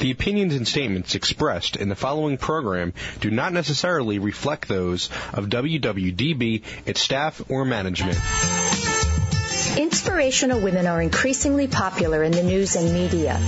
[0.00, 5.50] The opinions and statements expressed in the following program do not necessarily reflect those of
[5.50, 8.18] WWDB, its staff, or management.
[9.76, 13.38] Inspirational women are increasingly popular in the news and media,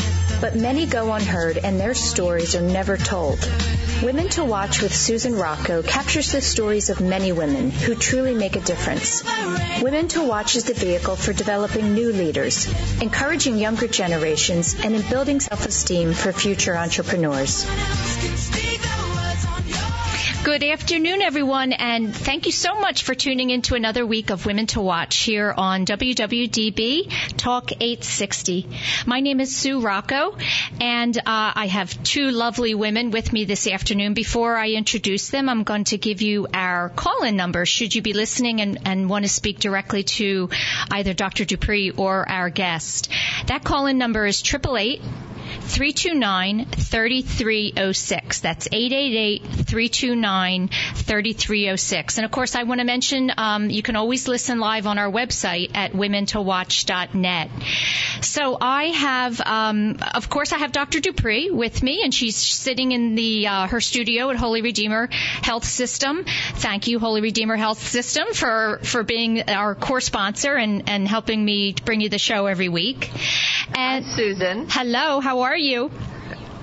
[0.42, 3.38] but many go unheard and their stories are never told.
[4.02, 8.56] Women to Watch with Susan Rocco captures the stories of many women who truly make
[8.56, 9.22] a difference.
[9.80, 12.66] Women to Watch is the vehicle for developing new leaders,
[13.00, 17.64] encouraging younger generations, and in building self-esteem for future entrepreneurs.
[20.44, 24.44] Good afternoon, everyone, and thank you so much for tuning in to another week of
[24.44, 28.68] Women to Watch here on WWDB Talk 860.
[29.06, 30.36] My name is Sue Rocco,
[30.80, 34.14] and uh, I have two lovely women with me this afternoon.
[34.14, 38.12] Before I introduce them, I'm going to give you our call-in number should you be
[38.12, 40.50] listening and, and want to speak directly to
[40.90, 41.44] either Dr.
[41.44, 43.08] Dupree or our guest.
[43.46, 45.02] That call-in number is 888
[45.60, 48.40] 329 3306.
[48.40, 52.18] That's 888 329 3306.
[52.18, 55.10] And of course, I want to mention um, you can always listen live on our
[55.10, 57.50] website at womentowatch.net.
[58.20, 61.00] So I have, um, of course, I have Dr.
[61.00, 65.64] Dupree with me, and she's sitting in the uh, her studio at Holy Redeemer Health
[65.64, 66.24] System.
[66.26, 71.44] Thank you, Holy Redeemer Health System, for for being our core sponsor and and helping
[71.44, 73.10] me bring you the show every week.
[73.74, 74.66] And Hi, Susan.
[74.68, 75.90] Hello, how are you?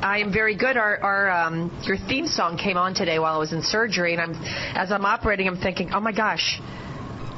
[0.02, 0.78] I am very good.
[0.78, 4.22] Our, our um, your theme song came on today while I was in surgery, and
[4.22, 4.34] I'm
[4.76, 6.62] as I'm operating, I'm thinking, oh my gosh,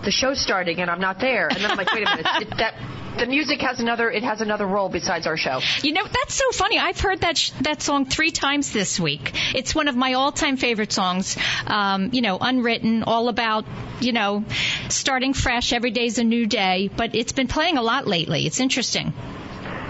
[0.03, 1.47] the show's starting and I'm not there.
[1.47, 2.75] And then I'm like, wait a minute, it, that
[3.17, 5.59] the music has another it has another role besides our show.
[5.81, 6.79] You know that's so funny.
[6.79, 9.31] I've heard that sh- that song three times this week.
[9.55, 11.37] It's one of my all time favorite songs.
[11.65, 13.65] Um, you know, unwritten, all about
[13.99, 14.45] you know
[14.89, 15.73] starting fresh.
[15.73, 18.45] Every day's a new day, but it's been playing a lot lately.
[18.45, 19.13] It's interesting.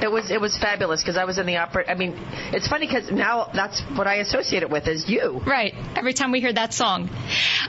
[0.02, 1.86] It was it was fabulous because I was in the opera.
[1.88, 2.18] I mean,
[2.54, 5.42] it's funny because now that's what I associate it with is you.
[5.46, 5.76] Right.
[5.96, 7.10] Every time we hear that song.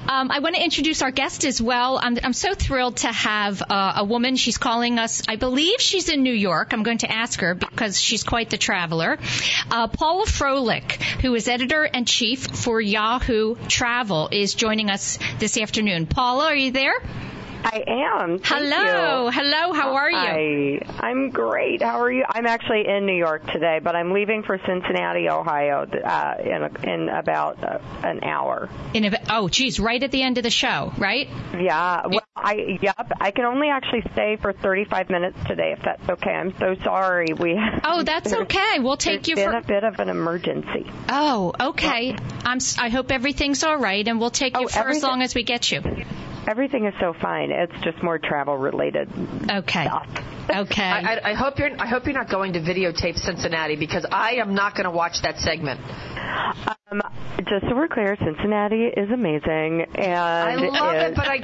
[0.09, 1.99] Um, I want to introduce our guest as well.
[2.03, 4.37] I'm, I'm so thrilled to have uh, a woman.
[4.37, 5.23] She's calling us.
[5.29, 6.73] I believe she's in New York.
[6.73, 9.19] I'm going to ask her because she's quite the traveler.
[9.71, 15.59] Uh, Paula Froelich, who is editor and chief for Yahoo Travel, is joining us this
[15.59, 16.07] afternoon.
[16.07, 16.95] Paula, are you there?
[17.65, 18.39] I am.
[18.39, 19.31] Thank hello, you.
[19.31, 19.73] hello.
[19.73, 20.81] How are you?
[20.85, 21.83] Hi, I'm great.
[21.83, 22.25] How are you?
[22.29, 26.93] I'm actually in New York today, but I'm leaving for Cincinnati, Ohio, uh, in a,
[26.93, 28.69] in about uh, an hour.
[28.95, 31.29] In a, oh, geez, right at the end of the show, right?
[31.59, 32.07] Yeah.
[32.09, 33.13] Well, I yep.
[33.21, 36.31] I can only actually stay for 35 minutes today, if that's okay.
[36.31, 37.33] I'm so sorry.
[37.33, 37.53] We.
[37.85, 38.79] Oh, that's okay.
[38.79, 40.87] We'll take you been for a bit of an emergency.
[41.09, 42.17] Oh, okay.
[42.45, 42.59] I'm.
[42.79, 45.43] I hope everything's all right, and we'll take you oh, for as long as we
[45.43, 45.83] get you.
[46.49, 47.51] Everything is so fine.
[47.51, 49.09] It's just more travel related.
[49.51, 49.85] Okay.
[49.85, 50.09] Stuff.
[50.51, 50.83] Okay.
[50.83, 51.71] I, I, I, hope you're.
[51.81, 55.23] I hope you're not going to videotape Cincinnati because I am not going to watch
[55.23, 55.81] that segment.
[56.91, 57.01] Um,
[57.49, 61.15] just so we're clear, Cincinnati is amazing, and I love it.
[61.15, 61.39] But I,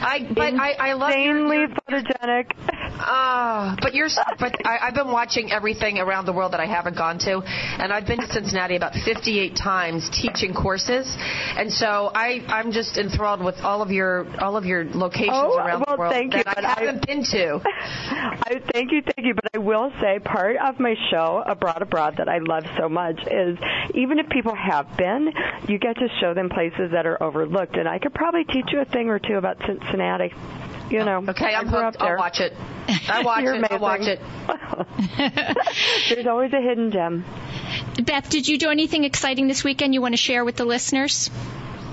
[0.00, 2.52] I, but I, I love insanely your, photogenic.
[2.98, 4.08] Ah, uh, but you're.
[4.38, 7.92] But I, I've been watching everything around the world that I haven't gone to, and
[7.92, 13.44] I've been to Cincinnati about 58 times teaching courses, and so I, I'm just enthralled
[13.44, 16.46] with all of your all of your locations oh, around well, the world thank that
[16.46, 17.60] you, I haven't I, been to.
[17.64, 19.34] I thank you, thank you.
[19.34, 22.88] But I will say, part of my show, A Broad Abroad, that I love so
[22.88, 23.58] much is
[23.94, 25.32] even if people have been,
[25.68, 27.76] you get to show them places that are overlooked.
[27.76, 30.32] And I could probably teach you a thing or two about Cincinnati.
[30.90, 31.96] You know, okay, I'm hooked.
[32.00, 32.52] I'll watch it.
[33.08, 33.58] I watch You're it.
[33.58, 33.72] Amazing.
[33.72, 34.20] I'll watch it.
[36.14, 37.24] There's always a hidden gem.
[38.04, 41.30] Beth, did you do anything exciting this weekend you want to share with the listeners?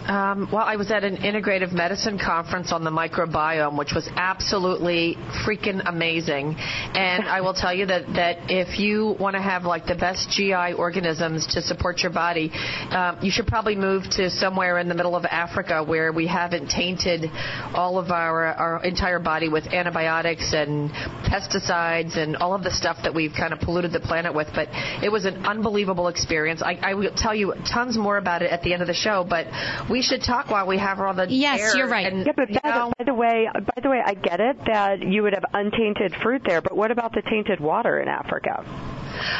[0.08, 5.16] Um, well, I was at an integrative medicine conference on the microbiome, which was absolutely
[5.46, 6.56] freaking amazing.
[6.58, 10.30] And I will tell you that, that if you want to have like the best
[10.30, 12.52] GI organisms to support your body,
[12.92, 16.68] um, you should probably move to somewhere in the middle of Africa where we haven't
[16.68, 17.32] tainted
[17.74, 20.92] all of our, our entire body with antibiotics and
[21.32, 24.50] pesticides and all of the stuff that we've kind of polluted the planet with.
[24.54, 24.68] But
[25.02, 26.62] it was an unbelievable experience.
[26.62, 29.26] I, I will tell you tons more about it at the end of the show,
[29.28, 29.48] but
[29.94, 31.78] we should talk while we have her on the yes, air.
[31.78, 32.12] you're right.
[32.12, 35.22] And, yeah, but by, by the way, by the way, I get it that you
[35.22, 38.66] would have untainted fruit there, but what about the tainted water in Africa?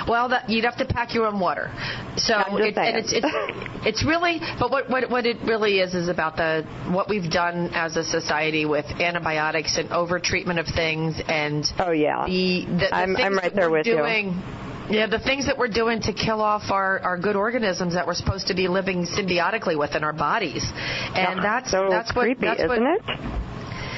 [0.08, 1.72] Well, that, you'd have to pack your own water.
[2.18, 3.26] So it, and it's, it's
[3.84, 6.62] it's really, but what, what what it really is is about the
[6.92, 11.92] what we've done as a society with antibiotics and over treatment of things and oh
[11.92, 15.58] yeah, the, the, the I'm, I'm right there with doing, you yeah, the things that
[15.58, 19.06] we're doing to kill off our, our good organisms that we're supposed to be living
[19.06, 23.02] symbiotically with in our bodies, and yeah, that's so that's what creepy, that's isn't what,
[23.08, 23.53] it?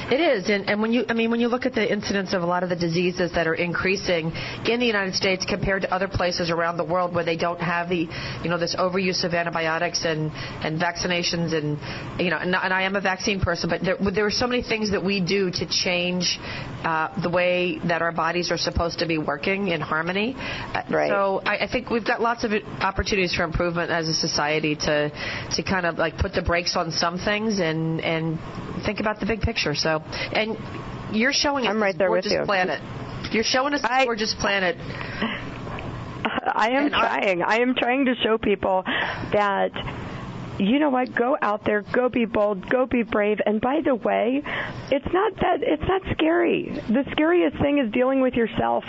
[0.08, 2.42] It is, and, and when you, I mean, when you look at the incidence of
[2.42, 4.30] a lot of the diseases that are increasing
[4.64, 7.88] in the United States compared to other places around the world where they don't have
[7.88, 8.06] the,
[8.42, 10.30] you know, this overuse of antibiotics and
[10.62, 14.26] and vaccinations, and you know, and, and I am a vaccine person, but there, there
[14.26, 16.38] are so many things that we do to change
[16.84, 20.34] uh, the way that our bodies are supposed to be working in harmony.
[20.38, 21.10] Uh, Right.
[21.10, 25.10] So I, I think we've got lots of opportunities for improvement as a society to
[25.56, 28.38] to kind of like put the brakes on some things and and
[28.84, 29.74] think about the big picture.
[29.74, 29.95] So
[30.32, 30.56] and
[31.16, 32.44] you're showing us I'm right there with gorgeous you.
[32.44, 32.80] planet.
[33.32, 34.76] You're showing us I- gorgeous planet.
[36.48, 37.42] I am And I- trying.
[37.42, 39.70] I am trying to show people that
[40.58, 41.14] you know what?
[41.14, 43.38] Go out there, go be bold, go be brave.
[43.44, 44.42] And by the way,
[44.90, 46.70] it's not that it's not scary.
[46.88, 48.84] The scariest thing is dealing with yourself.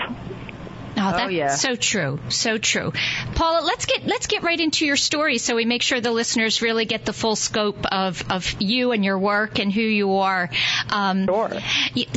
[0.97, 1.55] Oh, that's yeah.
[1.55, 2.91] so true, so true.
[3.35, 6.61] Paula, let's get let's get right into your story so we make sure the listeners
[6.61, 10.49] really get the full scope of, of you and your work and who you are.
[10.89, 11.49] Um, Sure.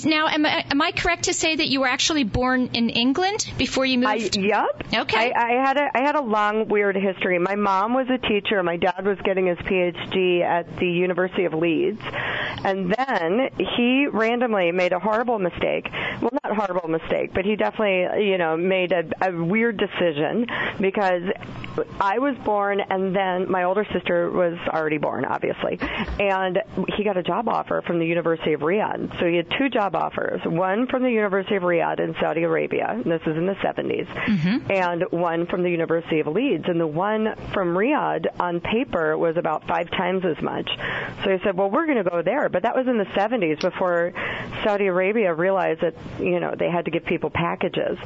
[0.05, 3.47] Now, am I, am I correct to say that you were actually born in England
[3.59, 4.38] before you moved?
[4.38, 4.85] I, yep.
[4.94, 5.32] Okay.
[5.32, 7.38] I, I had a I had a long weird history.
[7.38, 8.62] My mom was a teacher.
[8.62, 12.00] My dad was getting his PhD at the University of Leeds,
[12.65, 15.88] and then he randomly made a horrible mistake.
[16.21, 20.46] Well, not horrible mistake, but he definitely you know made a, a weird decision
[20.81, 21.25] because
[22.00, 26.62] I was born, and then my older sister was already born, obviously, and
[26.96, 29.19] he got a job offer from the University of Riyadh.
[29.19, 32.88] So he had two job offers: one from the University of Riyadh in Saudi Arabia,
[32.90, 34.70] and this is in the 70s, mm-hmm.
[34.70, 36.64] and one from the University of Leeds.
[36.67, 40.69] And the one from Riyadh on paper was about five times as much.
[41.25, 43.61] So he said, "Well, we're going to go there." But that was in the 70s
[43.61, 44.12] before
[44.64, 47.99] Saudi Arabia realized that you know they had to give people packages,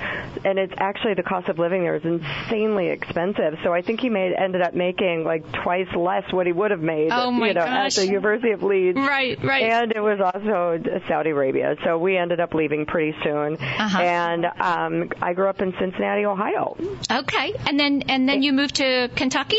[0.44, 3.59] and it's actually the cost of living there is insanely expensive.
[3.62, 6.81] So I think he made ended up making like twice less what he would have
[6.81, 7.99] made, Oh, my you know, gosh.
[7.99, 8.97] at the University of Leeds.
[8.97, 9.65] Right, right.
[9.65, 10.79] And it was also
[11.09, 11.77] Saudi Arabia.
[11.85, 13.56] So we ended up leaving pretty soon.
[13.56, 13.99] Uh-huh.
[14.01, 16.77] And um, I grew up in Cincinnati, Ohio.
[17.11, 19.59] okay, and then and then you moved to Kentucky.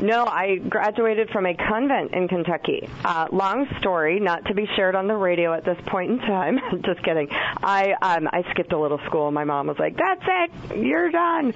[0.00, 2.88] No, I graduated from a convent in Kentucky.
[3.04, 6.58] Uh, long story, not to be shared on the radio at this point in time.
[6.84, 7.28] Just kidding.
[7.30, 9.30] I um, I skipped a little school.
[9.30, 10.22] My mom was like, "That's
[10.70, 11.52] it, you're done.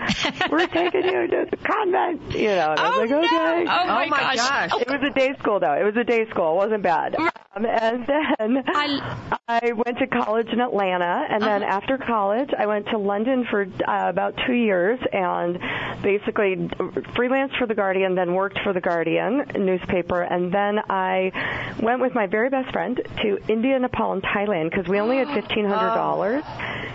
[0.50, 3.18] We're taking you to the convent." You know, and I was oh like, no!
[3.20, 4.36] "Okay." Oh my, Oh, my gosh!
[4.36, 4.70] gosh.
[4.72, 5.74] Oh, It was a day school though.
[5.74, 6.52] It was a day school.
[6.54, 7.16] It wasn't bad.
[7.16, 11.72] Um, and then I- I went to college in Atlanta, and then Uh-huh.
[11.78, 15.58] after college, I went to London for uh, about two years, and
[16.02, 16.56] basically
[17.16, 21.32] freelanced for the Guardian, then worked for the Guardian newspaper, and then I
[21.82, 25.28] went with my very best friend to India, Nepal, and Thailand because we only had
[25.40, 26.44] fifteen hundred dollars.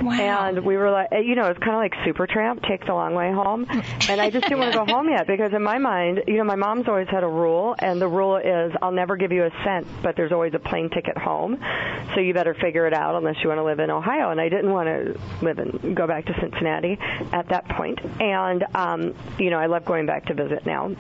[0.02, 0.48] Wow.
[0.50, 3.32] And we were like, you know, it's kind of like Supertramp, take the long way
[3.32, 3.66] home.
[4.10, 6.44] And I just didn't want to go home yet because in my mind, you know,
[6.44, 9.52] my mom's always had a rule, and the rule is I'll never give you a
[9.64, 11.58] cent, but there's always a plane ticket home.
[12.14, 14.30] So you better figure it out unless you want to live in Ohio.
[14.30, 16.98] And I didn't want to live in, go back to Cincinnati
[17.34, 18.00] at that point.
[18.22, 20.96] And, um, you know, I love going back to visit now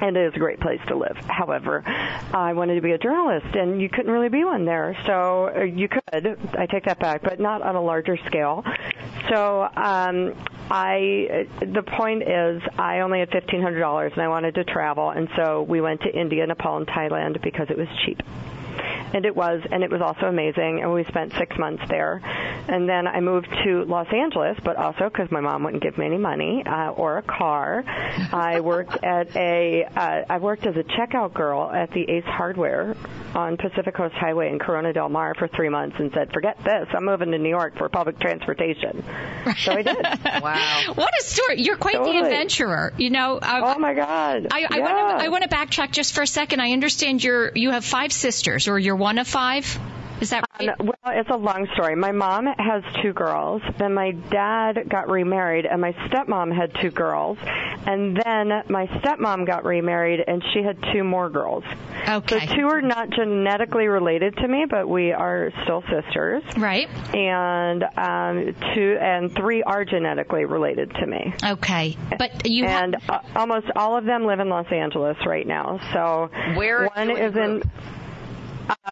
[0.00, 1.16] and it is a great place to live.
[1.28, 4.96] However, I wanted to be a journalist, and you couldn't really be one there.
[5.06, 8.64] So uh, you could, I take that back, but not on a larger scale.
[9.28, 10.34] So um,
[10.70, 15.10] I, the point is, I only had fifteen hundred dollars, and I wanted to travel,
[15.10, 18.22] and so we went to India, Nepal, and Thailand because it was cheap.
[19.12, 20.80] And it was, and it was also amazing.
[20.82, 22.20] And we spent six months there,
[22.68, 26.06] and then I moved to Los Angeles, but also because my mom wouldn't give me
[26.06, 27.82] any money uh, or a car.
[27.86, 32.96] I worked at a, uh, I worked as a checkout girl at the Ace Hardware
[33.34, 36.88] on Pacific Coast Highway in Corona Del Mar for three months, and said, "Forget this,
[36.92, 39.04] I'm moving to New York for public transportation."
[39.58, 39.96] So I did.
[40.40, 40.94] Wow.
[40.94, 41.60] what a story!
[41.60, 42.92] You're quite the adventurer.
[42.96, 43.38] You know.
[43.40, 44.46] I, oh my God!
[44.50, 44.78] I, I yeah.
[44.78, 46.60] want to I want to backtrack just for a second.
[46.60, 49.78] I understand you're you have five sisters, or you're one of five.
[50.20, 50.68] Is that right?
[50.78, 51.96] Um, well, it's a long story.
[51.96, 53.62] My mom has two girls.
[53.78, 57.38] Then my dad got remarried, and my stepmom had two girls.
[57.86, 61.64] And then my stepmom got remarried, and she had two more girls.
[62.06, 62.46] okay.
[62.46, 66.42] So two are not genetically related to me, but we are still sisters.
[66.58, 66.90] right.
[67.16, 71.32] And um, two and three are genetically related to me.
[71.42, 71.96] Okay.
[72.18, 75.80] But you ha- And uh, almost all of them live in Los Angeles right now.
[75.94, 76.28] So
[76.58, 77.60] Where one you in the is in.
[77.60, 77.66] group?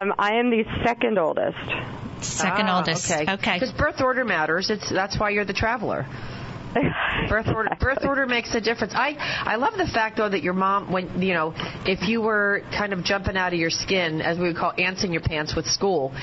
[0.01, 1.57] Um, I am the second oldest.
[2.21, 3.11] second Ah, oldest.
[3.11, 3.31] Okay.
[3.31, 3.53] Okay.
[3.59, 4.69] Because birth order matters.
[4.69, 6.05] It's that's why you're the traveler.
[7.29, 8.93] Birth order, birth order makes a difference.
[8.95, 11.53] I I love the fact though that your mom, when you know,
[11.85, 15.03] if you were kind of jumping out of your skin, as we would call ants
[15.03, 16.13] in your pants with school.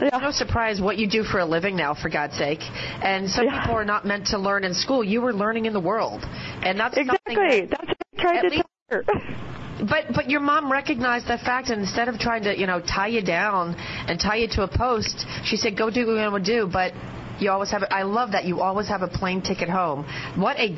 [0.00, 2.60] It's no surprise what you do for a living now, for God's sake.
[2.62, 3.60] And some Yeah.
[3.60, 5.02] people are not meant to learn in school.
[5.04, 6.24] You were learning in the world,
[6.62, 7.60] and that's something Exactly.
[7.66, 9.04] that- That's what I tried to least- tell her.
[9.80, 13.08] But but your mom recognized that fact, and instead of trying to you know tie
[13.08, 13.74] you down
[14.06, 16.66] and tie you to a post, she said, "Go do what you want to do."
[16.66, 16.92] But
[17.38, 17.82] you always have.
[17.90, 20.04] I love that you always have a plane ticket home.
[20.36, 20.68] What a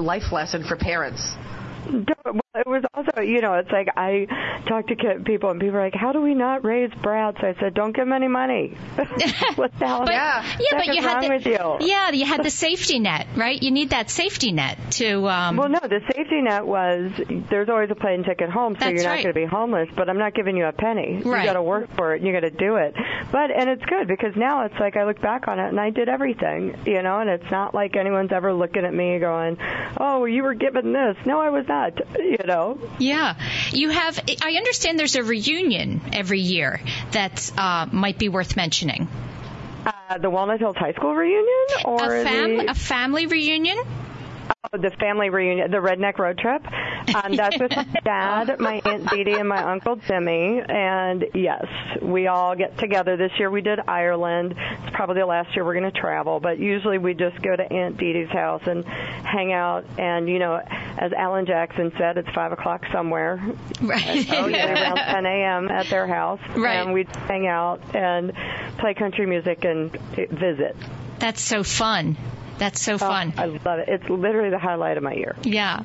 [0.00, 1.22] life lesson for parents.
[1.90, 4.26] Well, it was also, you know, it's like I
[4.66, 7.74] talk to people and people are like, "How do we not raise brats?" I said,
[7.74, 8.76] "Don't give them any money."
[9.56, 10.00] what the hell?
[10.00, 10.44] But, Yeah.
[10.60, 11.86] yeah, but you had wrong the, with you?
[11.88, 13.60] yeah, you had the safety net, right?
[13.60, 15.28] You need that safety net to.
[15.28, 17.10] Um, Well, no, the safety net was
[17.50, 19.22] there's always a plane ticket home, so That's you're not right.
[19.24, 19.88] going to be homeless.
[19.96, 21.22] But I'm not giving you a penny.
[21.24, 21.40] Right.
[21.42, 22.18] You got to work for it.
[22.18, 22.94] and You got to do it.
[23.32, 25.90] But and it's good because now it's like I look back on it and I
[25.90, 27.18] did everything, you know.
[27.20, 29.56] And it's not like anyone's ever looking at me going,
[29.98, 31.92] "Oh, you were given this." No, I was not.
[32.18, 32.78] You know.
[32.98, 33.34] Yeah,
[33.72, 34.18] you have.
[34.42, 36.80] I understand there's a reunion every year
[37.12, 39.08] that uh, might be worth mentioning.
[39.84, 43.78] Uh, the Walnut Hills High School reunion or A, fam- the a family reunion.
[44.72, 46.64] Oh, the family reunion, the redneck road trip.
[47.14, 50.60] Um, that's with my dad, my aunt Dee Dee, and my uncle Jimmy.
[50.66, 51.66] And yes,
[52.00, 53.16] we all get together.
[53.16, 54.54] This year we did Ireland.
[54.56, 57.72] It's probably the last year we're going to travel, but usually we just go to
[57.72, 59.84] Aunt Dee house and hang out.
[59.98, 63.42] And you know, as Alan Jackson said, it's five o'clock somewhere.
[63.80, 64.26] Right.
[64.30, 65.68] Oh, yeah, around 10 a.m.
[65.70, 66.76] at their house, Right.
[66.76, 68.32] and we hang out and
[68.78, 70.76] play country music and visit.
[71.18, 72.16] That's so fun.
[72.62, 73.32] That's so Oh, fun.
[73.36, 73.88] I love it.
[73.88, 75.34] It's literally the highlight of my year.
[75.42, 75.82] Yeah.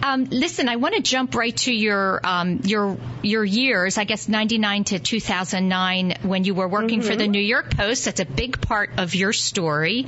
[0.00, 3.98] Um, listen, I want to jump right to your um, your your years.
[3.98, 8.04] I guess '99 to 2009, when you were working for the New York Post.
[8.04, 10.06] That's a big part of your story.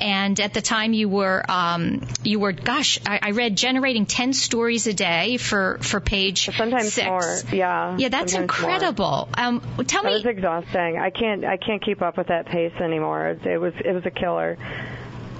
[0.00, 4.32] And at the time, you were um, you were gosh, I, I read generating 10
[4.32, 7.06] stories a day for for page Sometimes six.
[7.08, 7.34] more.
[7.52, 7.96] Yeah.
[7.98, 9.28] Yeah, that's incredible.
[9.36, 10.14] Um, tell That me.
[10.14, 10.98] was exhausting.
[10.98, 13.36] I can't I can't keep up with that pace anymore.
[13.44, 14.56] It was it was a killer.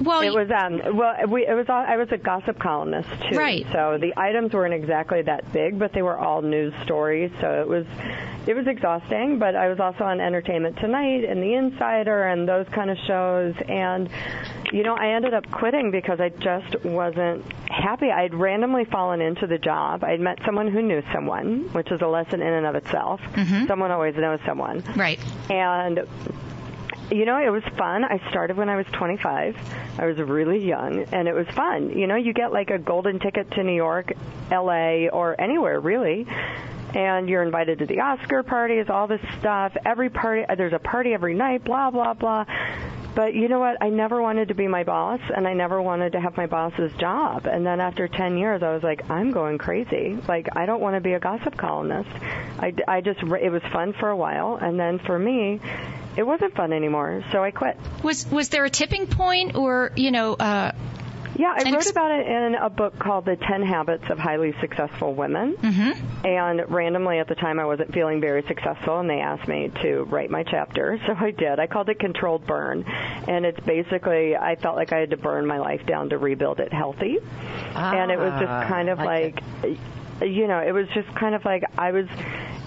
[0.01, 3.37] Well, It was um well we it was all, I was a gossip columnist too.
[3.37, 3.67] Right.
[3.73, 7.31] So the items weren't exactly that big, but they were all news stories.
[7.41, 7.87] So it was
[8.47, 9.39] it was exhausting.
[9.39, 13.55] But I was also on Entertainment Tonight and The Insider and those kind of shows.
[13.69, 14.09] And
[14.73, 18.11] you know I ended up quitting because I just wasn't happy.
[18.11, 20.03] I'd randomly fallen into the job.
[20.05, 23.21] I'd met someone who knew someone, which is a lesson in and of itself.
[23.67, 24.83] Someone always knows someone.
[24.97, 25.19] right.
[25.51, 26.01] And
[27.11, 28.05] you know, it was fun.
[28.05, 29.57] I started when I was 25.
[29.99, 31.97] I was really young, and it was fun.
[31.99, 34.13] You know, you get like a golden ticket to New York,
[34.51, 36.27] LA, or anywhere really,
[36.95, 39.77] and you're invited to the Oscar parties, all this stuff.
[39.85, 42.45] Every party, there's a party every night, blah blah blah.
[43.15, 43.77] But you know what?
[43.81, 46.93] I never wanted to be my boss, and I never wanted to have my boss's
[46.95, 47.47] job.
[47.47, 50.19] And then after 10 years, I was like, I'm going crazy.
[50.27, 52.11] Like, I don't want to be a gossip columnist.
[52.59, 55.61] I, I just, it was fun for a while, and then for me,
[56.17, 57.77] it wasn't fun anymore, so I quit.
[58.03, 60.35] Was was there a tipping point, or you know?
[60.35, 60.73] Uh,
[61.37, 64.55] Yeah, I wrote ex- about it in a book called The 10 Habits of Highly
[64.61, 65.57] Successful Women.
[65.57, 66.27] Mm-hmm.
[66.27, 70.05] And randomly at the time I wasn't feeling very successful and they asked me to
[70.05, 70.97] write my chapter.
[71.07, 71.59] So I did.
[71.59, 72.85] I called it Controlled Burn.
[73.27, 76.61] And it's basically, I felt like I had to burn my life down to rebuild
[76.61, 77.19] it healthy.
[77.75, 79.79] and it was just Ah, kind of like like,
[80.23, 82.07] you know, it was just kind of like I was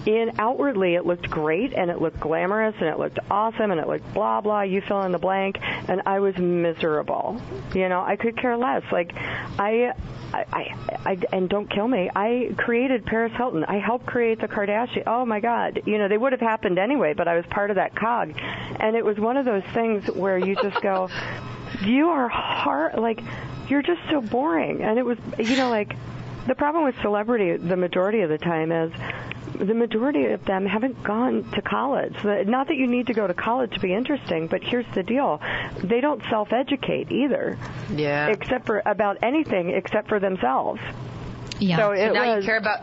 [0.06, 3.86] in outwardly it looked great and it looked glamorous and it looked awesome and it
[3.86, 7.40] looked blah blah you fill in the blank and I was miserable.
[7.74, 8.82] You know, I could care less.
[8.90, 9.92] Like I
[10.32, 12.10] I, I, I and don't kill me.
[12.14, 13.64] I created Paris Hilton.
[13.64, 15.04] I helped create the Kardashian.
[15.06, 15.82] Oh my God!
[15.86, 18.94] You know they would have happened anyway, but I was part of that cog, and
[18.94, 21.08] it was one of those things where you just go,
[21.82, 22.98] you are hard.
[22.98, 23.22] Like
[23.68, 25.96] you're just so boring, and it was you know like
[26.48, 28.92] the problem with celebrity the majority of the time is
[29.58, 32.14] the majority of them haven't gone to college.
[32.22, 35.02] The- Not that you need to go to college to be interesting, but here's the
[35.02, 35.40] deal.
[35.82, 37.58] They don't self-educate either,
[37.90, 38.28] Yeah.
[38.28, 40.80] except for about anything except for themselves.
[41.60, 41.76] yeah.
[41.76, 42.80] So it now was you care about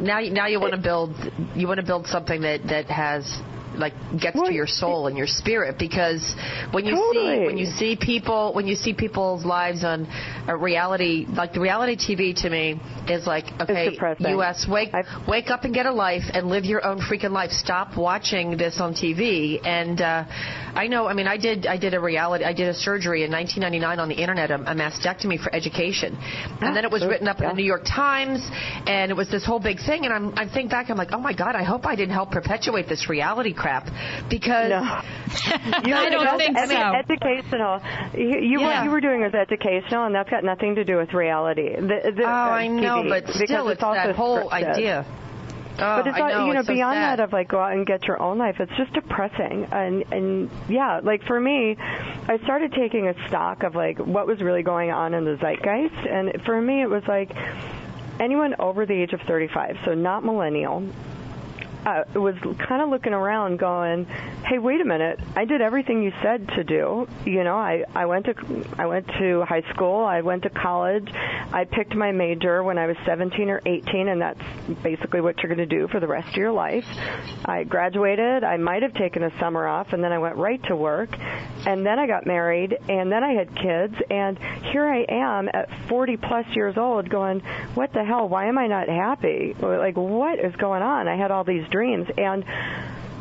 [0.00, 1.14] now you now you want to build
[1.54, 3.40] you want to build something that that has
[3.76, 6.34] like gets Well, to your soul and your spirit because
[6.72, 10.06] when you see when you see people when you see people's lives on
[10.48, 13.96] a reality like the reality TV to me is like okay.
[14.34, 17.50] US wake I've- wake up and get a life and live your own freaking life
[17.50, 20.24] stop watching this on TV and uh,
[20.74, 23.30] I know I mean I did I did a reality I did a surgery in
[23.30, 26.16] 1999 on the internet a, a mastectomy for education
[26.60, 28.40] and then it was written up in the New York Times,
[28.86, 30.04] and it was this whole big thing.
[30.04, 32.30] And I'm, I think back, I'm like, oh my God, I hope I didn't help
[32.30, 33.88] perpetuate this reality crap
[34.28, 34.80] because No.
[35.84, 36.74] You I don't think so.
[36.74, 37.80] Educational.
[38.14, 38.66] You, you Yeah.
[38.78, 41.74] what you were doing was educational, and that's got nothing to do with reality.
[41.76, 44.74] The, the, oh, uh, I know, TV, but still, it's also that whole scripted.
[44.74, 45.04] idea.
[45.82, 47.18] Oh, But it's I all, know, you know it's beyond sad.
[47.18, 48.56] that of like go out and get your own life.
[48.60, 53.74] It's just depressing, and and yeah, like for me, I started taking a stock of
[53.74, 57.30] like what was really going on in the zeitgeist, and for me it was like
[58.18, 60.82] anyone over the age of 35, so not millennial,
[61.86, 64.04] uh, was kind of looking around going,
[64.46, 65.20] "Hey, wait a minute!
[65.36, 67.08] I did everything you said to do.
[67.24, 68.34] You know, I I went to
[68.78, 71.08] I went to high school, I went to college,
[71.52, 74.40] I picked my major when I was 17 or 18, and that's
[74.82, 76.84] basically what you're going to do for the rest of your life.
[77.44, 78.44] I graduated.
[78.44, 81.10] I might have taken a summer off, and then I went right to work,
[81.66, 84.38] and then I got married, and then I had kids, and
[84.70, 87.40] here I am at 40 plus years old, going,
[87.74, 88.28] "What the hell?
[88.28, 89.54] Why am I not happy?
[89.60, 91.08] Like, what is going on?
[91.08, 92.44] I had all these dreams and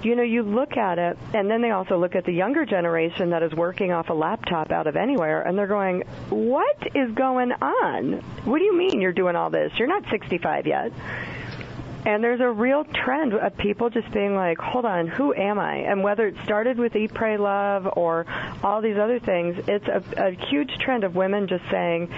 [0.03, 3.31] you know, you look at it, and then they also look at the younger generation
[3.31, 7.51] that is working off a laptop out of anywhere, and they're going, What is going
[7.51, 8.13] on?
[8.45, 9.73] What do you mean you're doing all this?
[9.77, 10.93] You're not 65 yet.
[12.05, 15.79] And there's a real trend of people just being like, hold on, who am I?
[15.79, 18.25] And whether it started with Eat, Pray, Love or
[18.63, 22.09] all these other things, it's a, a huge trend of women just saying,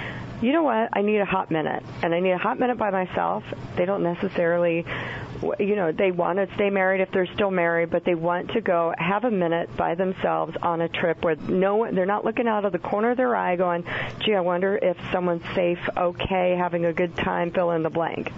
[0.42, 1.84] you know what, I need a hot minute.
[2.02, 3.44] And I need a hot minute by myself.
[3.76, 4.86] They don't necessarily,
[5.60, 8.62] you know, they want to stay married if they're still married, but they want to
[8.62, 12.48] go have a minute by themselves on a trip where no, one, they're not looking
[12.48, 13.86] out of the corner of their eye going,
[14.20, 18.32] gee, I wonder if someone's safe, okay, having a good time, fill in the blank.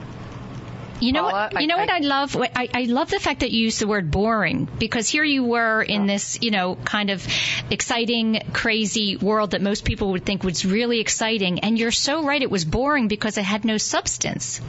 [0.99, 1.61] You know Paula, what?
[1.61, 2.37] You know I, what I love?
[2.37, 5.81] I, I love the fact that you use the word boring because here you were
[5.81, 7.27] in this, you know, kind of
[7.69, 12.41] exciting, crazy world that most people would think was really exciting, and you're so right.
[12.41, 14.61] It was boring because it had no substance.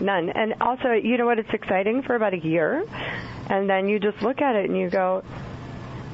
[0.00, 0.28] None.
[0.30, 1.38] And also, you know what?
[1.38, 2.84] It's exciting for about a year,
[3.48, 5.24] and then you just look at it and you go,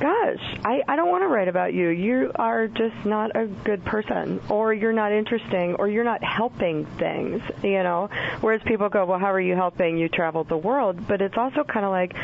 [0.01, 1.89] gosh, I, I don't want to write about you.
[1.89, 6.87] You are just not a good person, or you're not interesting, or you're not helping
[6.87, 8.09] things, you know?
[8.41, 9.99] Whereas people go, well, how are you helping?
[9.99, 11.07] You traveled the world.
[11.07, 12.15] But it's also kind of like,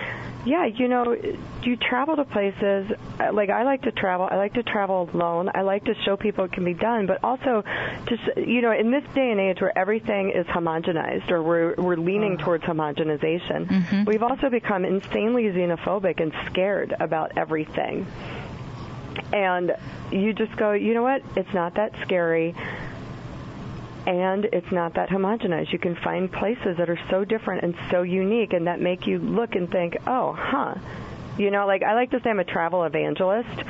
[0.47, 1.17] yeah, you know,
[1.65, 2.93] you travel to places,
[3.33, 4.29] like I like to travel.
[4.31, 5.50] I like to travel alone.
[5.53, 7.65] I like to show people it can be done, but also
[8.07, 11.97] just, you know, in this day and age where everything is homogenized or we're, we're
[11.97, 14.05] leaning towards homogenization, mm-hmm.
[14.05, 18.07] we've also become insanely xenophobic and scared about everything.
[19.33, 19.73] And
[20.12, 21.23] you just go, you know what?
[21.35, 22.55] It's not that scary
[24.06, 25.72] and it's not that homogenized.
[25.72, 29.19] You can find places that are so different and so unique and that make you
[29.19, 30.75] look and think, oh, huh.
[31.38, 33.60] You know, like I like to say I'm a travel evangelist,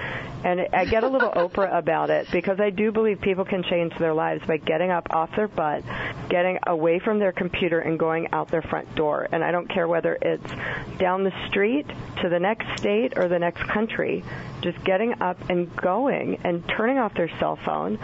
[0.44, 3.92] and I get a little Oprah about it because I do believe people can change
[3.98, 5.82] their lives by getting up off their butt,
[6.28, 9.26] getting away from their computer, and going out their front door.
[9.32, 10.48] And I don't care whether it's
[10.98, 11.86] down the street
[12.22, 14.22] to the next state or the next country,
[14.60, 17.98] just getting up and going and turning off their cell phone,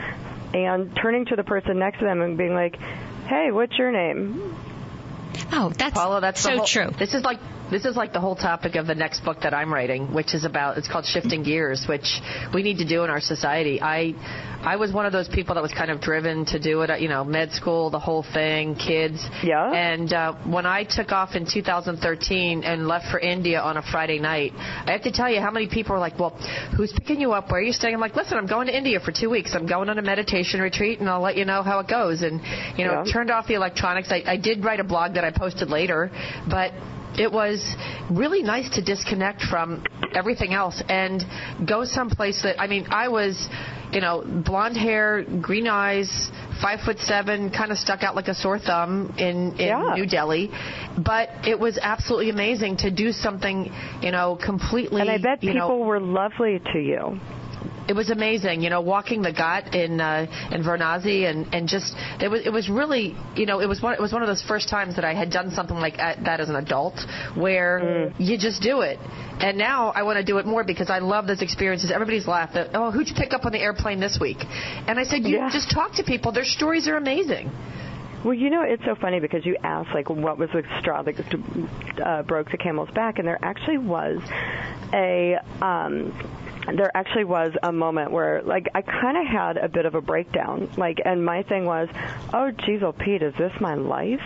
[0.55, 2.77] and turning to the person next to them and being like,
[3.27, 4.55] "Hey, what's your name?"
[5.53, 6.91] Oh, that's Paula, that's so whole, true.
[6.99, 7.39] This is like
[7.73, 10.45] this is like the whole topic of the next book that I'm writing, which is
[10.45, 12.21] about it's called Shifting Gears, which
[12.53, 13.81] we need to do in our society.
[13.81, 14.15] I
[14.63, 17.09] I was one of those people that was kind of driven to do it, you
[17.09, 19.25] know, med school, the whole thing, kids.
[19.43, 19.73] Yeah.
[19.73, 24.21] And uh, when I took off in 2013 and left for India on a Friday
[24.21, 26.31] night, I have to tell you how many people were like, "Well,
[26.77, 27.51] who's picking you up?
[27.51, 29.55] Where are you staying?" I'm like, "Listen, I'm going to India for two weeks.
[29.55, 32.41] I'm going on a meditation retreat, and I'll let you know how it goes." And
[32.79, 33.13] you know, yeah.
[33.13, 34.13] turned off the electronics.
[34.13, 36.11] I, I did write a blog that I posted later,
[36.49, 36.73] but
[37.19, 37.77] it was
[38.11, 41.23] really nice to disconnect from everything else and
[41.67, 43.49] go someplace that I mean I was
[43.93, 46.31] you know blonde hair green eyes
[46.61, 49.95] five foot seven kind of stuck out like a sore thumb in in yeah.
[49.95, 50.51] New Delhi
[50.97, 55.69] but it was absolutely amazing to do something you know completely and I bet people
[55.69, 57.21] know, were lovely to you
[57.89, 61.95] it was amazing, you know, walking the Ghat in uh, in Varanasi and and just
[62.21, 64.43] it was it was really, you know, it was one it was one of those
[64.43, 66.95] first times that I had done something like that as an adult,
[67.37, 68.15] where mm.
[68.19, 68.99] you just do it.
[69.41, 71.91] And now I want to do it more because I love those experiences.
[71.91, 74.37] Everybody's laughed at, oh, who'd you pick up on the airplane this week?
[74.41, 75.51] And I said, you yeah.
[75.51, 76.31] just talk to people.
[76.31, 77.51] Their stories are amazing.
[78.25, 81.17] Well, you know, it's so funny because you asked, like, what was the straw that
[82.05, 84.21] uh, broke the camel's back, and there actually was
[84.93, 86.13] a um,
[86.67, 90.01] there actually was a moment where like I kind of had a bit of a
[90.01, 90.71] breakdown.
[90.77, 91.89] Like and my thing was
[92.33, 94.23] oh geez oh Pete is this my life?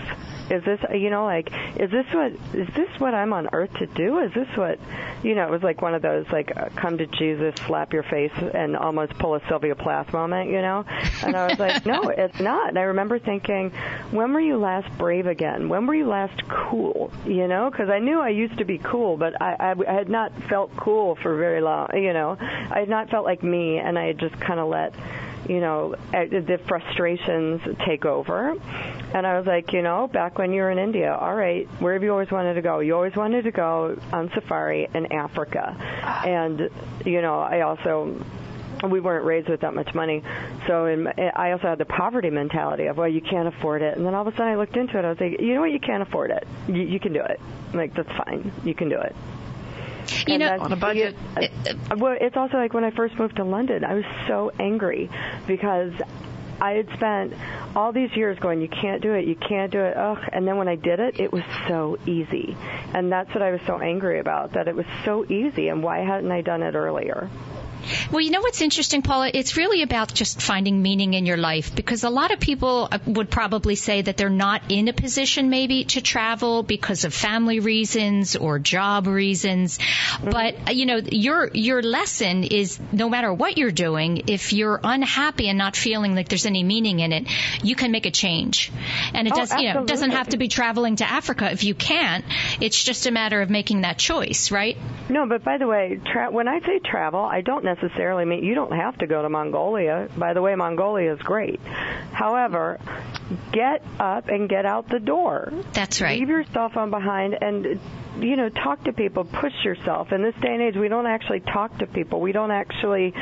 [0.50, 3.86] Is this you know like is this what is this what I'm on earth to
[3.86, 4.18] do?
[4.20, 4.78] Is this what
[5.22, 8.04] you know it was like one of those like uh, come to Jesus slap your
[8.04, 10.84] face and almost pull a Sylvia Plath moment you know?
[11.22, 12.68] And I was like no it's not.
[12.68, 13.70] And I remember thinking
[14.10, 15.68] when were you last brave again?
[15.68, 17.10] When were you last cool?
[17.24, 17.70] You know?
[17.70, 20.76] Because I knew I used to be cool but I, I I had not felt
[20.76, 24.18] cool for very long you know I had not felt like me and I had
[24.18, 24.94] just kind of let
[25.48, 28.50] you know, eh, the frustrations take over.
[29.14, 31.94] And I was like, you know, back when you were in India, all right, where
[31.94, 32.80] have you always wanted to go?
[32.80, 35.76] You always wanted to go on safari in Africa.
[36.26, 36.70] And,
[37.04, 38.24] you know, I also
[38.84, 40.22] we weren't raised with that much money.
[40.66, 43.96] So in, eh, I also had the poverty mentality of, well, you can't afford it.
[43.96, 45.04] And then all of a sudden I looked into it.
[45.04, 45.72] I was like, you know what?
[45.72, 46.46] You can't afford it.
[46.68, 47.40] You, you can do it.
[47.72, 48.52] I'm like, that's fine.
[48.64, 49.16] You can do it.
[50.26, 51.14] You And know, On a budget.
[51.36, 55.10] uh, well, it's also like when I first moved to London, I was so angry
[55.46, 55.92] because
[56.60, 57.34] I had spent
[57.74, 60.18] all these years going, you can't do it, you can't do it, ugh.
[60.32, 62.56] And then when I did it, it was so easy.
[62.94, 65.98] And that's what I was so angry about, that it was so easy, and why
[65.98, 67.28] hadn't I done it earlier?
[68.10, 69.30] Well, you know what's interesting, Paula?
[69.32, 72.98] It's really about just finding meaning in your life because a lot of people uh,
[73.06, 77.60] would probably say that they're not in a position maybe to travel because of family
[77.60, 79.78] reasons or job reasons.
[80.22, 84.80] But uh, you know, your your lesson is no matter what you're doing, if you're
[84.82, 87.28] unhappy and not feeling like there's any meaning in it,
[87.62, 88.72] you can make a change.
[89.14, 91.62] And it Oh, does, you know, it doesn't have to be traveling to Africa if
[91.64, 92.24] you can't.
[92.60, 94.76] It's just a matter of making that choice, right?
[95.08, 98.54] No, but by the way, tra- when I say travel, I don't necessarily mean you
[98.54, 100.08] don't have to go to Mongolia.
[100.16, 101.60] By the way, Mongolia is great.
[102.12, 102.78] However,
[103.52, 105.52] get up and get out the door.
[105.72, 106.18] That's right.
[106.18, 107.80] Leave your cell phone behind and
[108.20, 109.24] you know talk to people.
[109.24, 110.12] Push yourself.
[110.12, 112.20] In this day and age, we don't actually talk to people.
[112.20, 113.12] We don't actually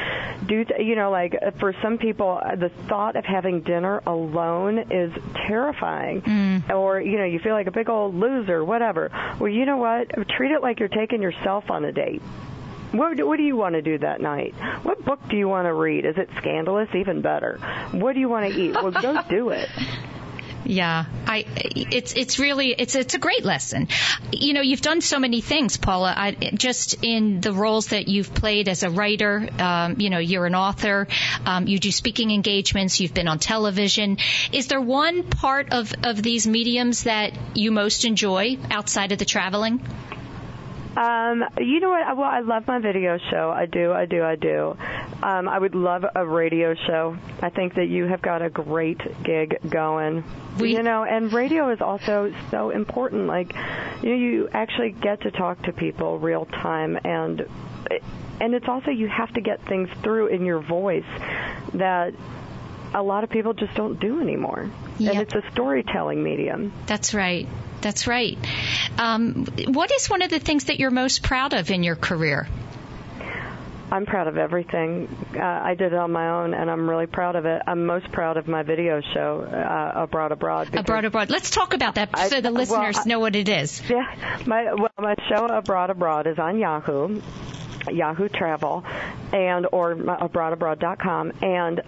[0.46, 0.64] do.
[0.64, 4.78] Th- you know, like uh, for some people, uh, the thought of having dinner alone
[4.92, 5.12] is
[5.48, 6.22] terrifying.
[6.70, 8.64] Or you know, you feel like a big old loser.
[8.64, 9.10] Whatever.
[9.40, 10.10] Well, you know what?
[10.28, 12.22] Treat it like you're taking yourself on a date.
[12.94, 14.54] What, what do you want to do that night?
[14.84, 16.04] What book do you want to read?
[16.04, 16.88] Is it scandalous?
[16.94, 17.58] Even better.
[17.90, 18.72] What do you want to eat?
[18.72, 19.68] Well, go do it.
[20.66, 23.88] Yeah, I it's it's really it's it's a great lesson.
[24.32, 26.14] You know, you've done so many things, Paula.
[26.16, 30.46] I, just in the roles that you've played as a writer, um, you know, you're
[30.46, 31.06] an author.
[31.44, 32.98] Um, you do speaking engagements.
[32.98, 34.16] You've been on television.
[34.52, 39.26] Is there one part of of these mediums that you most enjoy outside of the
[39.26, 39.86] traveling?
[40.96, 42.16] Um, you know what?
[42.16, 43.50] Well, I love my video show.
[43.50, 44.76] I do, I do, I do.
[45.22, 47.16] Um, I would love a radio show.
[47.42, 50.24] I think that you have got a great gig going.
[50.58, 53.26] We- you know, and radio is also so important.
[53.26, 53.54] Like,
[54.02, 57.46] you know, you actually get to talk to people real time, and
[58.40, 61.04] and it's also you have to get things through in your voice
[61.74, 62.14] that
[62.94, 64.70] a lot of people just don't do anymore.
[64.98, 65.12] Yep.
[65.12, 66.72] And it's a storytelling medium.
[66.86, 67.48] That's right.
[67.84, 68.38] That's right.
[68.98, 72.48] Um, what is one of the things that you're most proud of in your career?
[73.92, 75.14] I'm proud of everything.
[75.36, 77.60] Uh, I did it on my own, and I'm really proud of it.
[77.66, 80.74] I'm most proud of my video show, uh, A Broad Abroad.
[80.74, 81.28] Abroad, abroad.
[81.30, 83.82] Let's talk about that I- so the well, listeners I- know what it is.
[83.88, 84.06] Yeah,
[84.46, 87.20] my well, my show A Broad Abroad is on Yahoo,
[87.92, 88.82] Yahoo Travel,
[89.32, 91.82] and or abroadabroad.com, and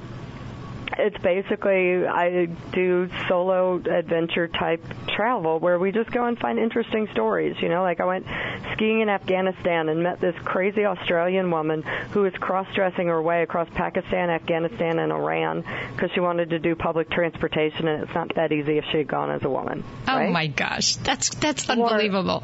[0.99, 7.09] it's basically I do solo adventure type travel where we just go and find interesting
[7.13, 7.57] stories.
[7.61, 8.27] You know, like I went
[8.73, 13.69] skiing in Afghanistan and met this crazy Australian woman who was cross-dressing her way across
[13.71, 18.53] Pakistan, Afghanistan, and Iran because she wanted to do public transportation, and it's not that
[18.53, 19.85] easy if she had gone as a woman.
[20.09, 20.31] Oh right?
[20.33, 22.43] my gosh, that's that's Or- unbelievable.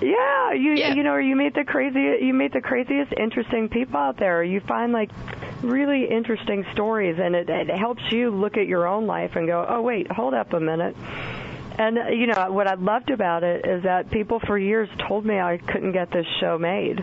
[0.00, 0.94] Yeah, you Yeah.
[0.94, 4.42] you know, or you meet the crazy you meet the craziest interesting people out there.
[4.42, 5.10] You find like
[5.62, 9.64] really interesting stories, and it, it helps you look at your own life and go,
[9.68, 10.96] oh wait, hold up a minute.
[11.80, 15.24] And uh, you know what I loved about it is that people for years told
[15.24, 17.02] me I couldn't get this show made,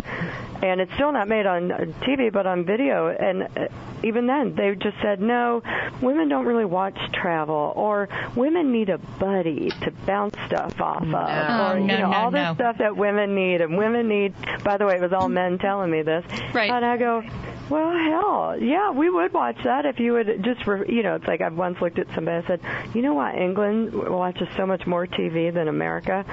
[0.61, 3.07] and it's still not made on uh, TV but on video.
[3.07, 3.69] And uh,
[4.03, 5.63] even then, they just said no,
[5.99, 11.75] women don't really watch travel, or women need a buddy to bounce stuff off of,
[11.75, 14.35] or you know no, all this stuff that women need, and women need.
[14.63, 16.69] By the way, it was all men telling me this, Right.
[16.69, 17.23] And I go.
[17.69, 21.27] Well, hell, yeah, we would watch that if you would just, re- you know, it's
[21.27, 24.85] like I've once looked at somebody and said, you know why England watches so much
[24.85, 26.23] more TV than America?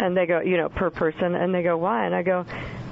[0.00, 2.04] And they go, you know, per person, and they go, why?
[2.06, 2.44] And I go,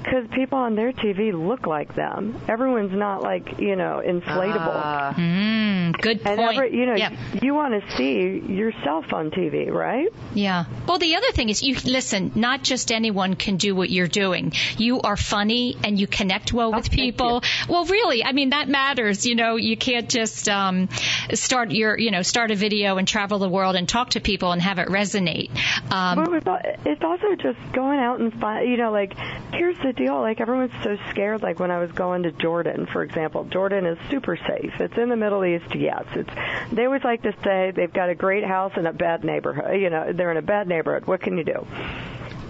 [0.03, 2.39] because people on their TV look like them.
[2.47, 4.75] Everyone's not like, you know, inflatable.
[4.75, 6.57] Uh, Mm, good and point.
[6.57, 7.15] every, you know, yeah.
[7.41, 10.09] you want to see yourself on TV, right?
[10.33, 10.65] Yeah.
[10.87, 12.31] Well, the other thing is, you listen.
[12.35, 14.53] Not just anyone can do what you're doing.
[14.77, 17.43] You are funny and you connect well with Oh, people.
[17.69, 19.25] Well, really, I mean that matters.
[19.25, 20.89] You know, you can't just um,
[21.33, 24.51] start your, you know, start a video and travel the world and talk to people
[24.51, 25.51] and have it resonate.
[25.91, 29.17] Um, But it's it's also just going out and find, you know, like,
[29.53, 30.21] here's the deal.
[30.21, 31.43] Like, everyone's so scared.
[31.43, 34.71] Like, when I was going to Jordan, for example, Jordan is super safe.
[34.79, 36.03] It's in the Middle East, yes.
[36.15, 36.29] It's,
[36.73, 39.79] they always like to say they've got a great house in a bad neighborhood.
[39.79, 41.07] You know, they're in a bad neighborhood.
[41.07, 41.67] What can you do?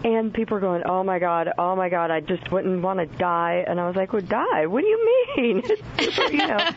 [0.04, 3.18] And people are going, oh my God, oh my God, I just wouldn't want to
[3.18, 3.64] die.
[3.66, 4.68] And I was like, well, die?
[4.68, 5.64] What do you mean?
[6.32, 6.60] You know.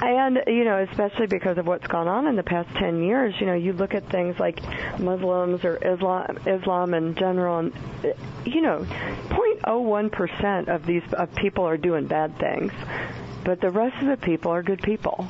[0.00, 3.46] And, you know, especially because of what's gone on in the past 10 years, you
[3.46, 4.62] know, you look at things like
[5.00, 7.72] Muslims or Islam, Islam in general, and,
[8.44, 8.86] you know,
[9.28, 12.72] 0.01% of these of people are doing bad things.
[13.44, 15.26] but the rest of the people are good people.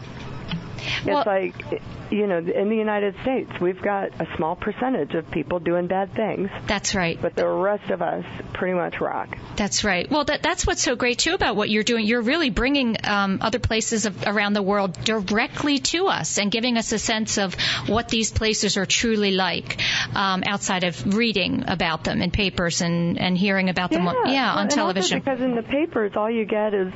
[1.05, 5.31] Well- it's like, you know, in the United States, we've got a small percentage of
[5.31, 7.19] people doing bad things, That's right.
[7.21, 9.37] but the rest of us pretty much rock.
[9.57, 10.11] That's right.
[10.11, 12.07] Well, that, that's what's so great too about what you're doing.
[12.07, 16.79] You're really bringing um, other places of, around the world directly to us and giving
[16.79, 17.55] us a sense of
[17.87, 19.79] what these places are truly like,
[20.15, 24.53] um, outside of reading about them in papers and, and hearing about them, on, yeah,
[24.53, 25.19] on and also television.
[25.19, 26.93] because in the papers, all you get is.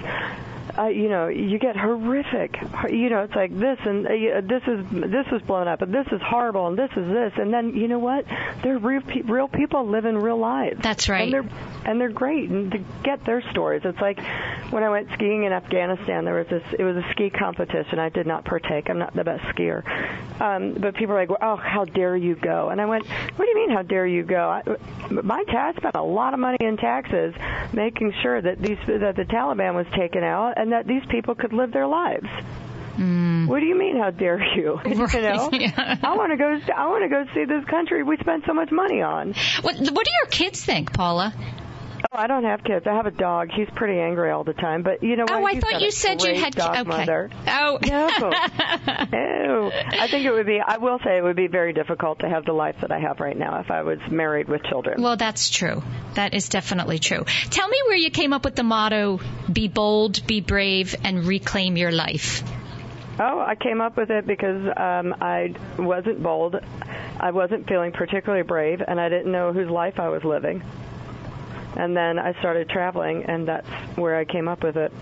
[0.79, 2.57] Uh, you know, you get horrific.
[2.89, 6.07] You know, it's like this and uh, this is this is blown up, and this
[6.13, 8.25] is horrible, and this is this, and then you know what?
[8.63, 10.81] They're real, pe- real people living real lives.
[10.83, 11.23] That's right.
[11.23, 14.21] And they're and they're great, and to get their stories, it's like
[14.71, 16.25] when I went skiing in Afghanistan.
[16.25, 16.63] There was this.
[16.79, 17.99] It was a ski competition.
[17.99, 18.89] I did not partake.
[18.89, 19.83] I'm not the best skier,
[20.41, 23.51] um, but people were like, "Oh, how dare you go?" And I went, "What do
[23.51, 24.63] you mean, how dare you go?" I,
[25.11, 27.35] my dad spent a lot of money in taxes,
[27.73, 31.53] making sure that these that the Taliban was taken out and that these people could
[31.53, 32.29] live their lives.
[32.97, 33.47] Mm.
[33.47, 33.97] What do you mean?
[33.97, 34.81] How dare you?
[34.85, 35.97] you know, yeah.
[36.03, 36.59] I want to go.
[36.77, 39.35] I want to go see this country we spent so much money on.
[39.63, 41.35] What, what do your kids think, Paula?
[42.11, 42.87] Oh, I don't have kids.
[42.87, 43.51] I have a dog.
[43.55, 44.83] He's pretty angry all the time.
[44.83, 45.33] But you know what?
[45.33, 46.55] Oh, I He's thought you said you had.
[46.55, 46.83] dog okay.
[46.83, 47.31] mother.
[47.47, 47.79] Oh.
[47.81, 48.09] No.
[49.13, 49.71] no.
[49.73, 50.61] I think it would be.
[50.61, 53.21] I will say it would be very difficult to have the life that I have
[53.21, 55.01] right now if I was married with children.
[55.01, 55.83] Well, that's true.
[56.15, 57.25] That is definitely true.
[57.51, 61.77] Tell me where you came up with the motto be bold, be brave, and reclaim
[61.77, 62.43] your life.
[63.19, 66.57] Oh, I came up with it because um, I wasn't bold.
[67.21, 70.63] I wasn't feeling particularly brave, and I didn't know whose life I was living.
[71.77, 74.93] And then I started traveling, and that's where I came up with it.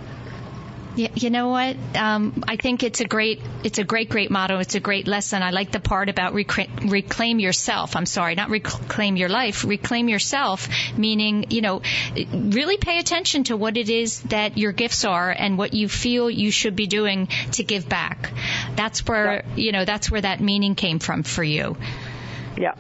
[0.97, 1.77] You, you know what?
[1.95, 4.59] Um, I think it's a great, it's a great, great motto.
[4.59, 5.43] It's a great lesson.
[5.43, 7.95] I like the part about recra- reclaim yourself.
[7.95, 9.65] I'm sorry, not reclaim your life.
[9.65, 11.83] Reclaim yourself, meaning, you know,
[12.33, 16.29] really pay attention to what it is that your gifts are and what you feel
[16.29, 18.33] you should be doing to give back.
[18.75, 21.77] That's where, you know, that's where that meaning came from for you.
[22.57, 22.73] Yeah,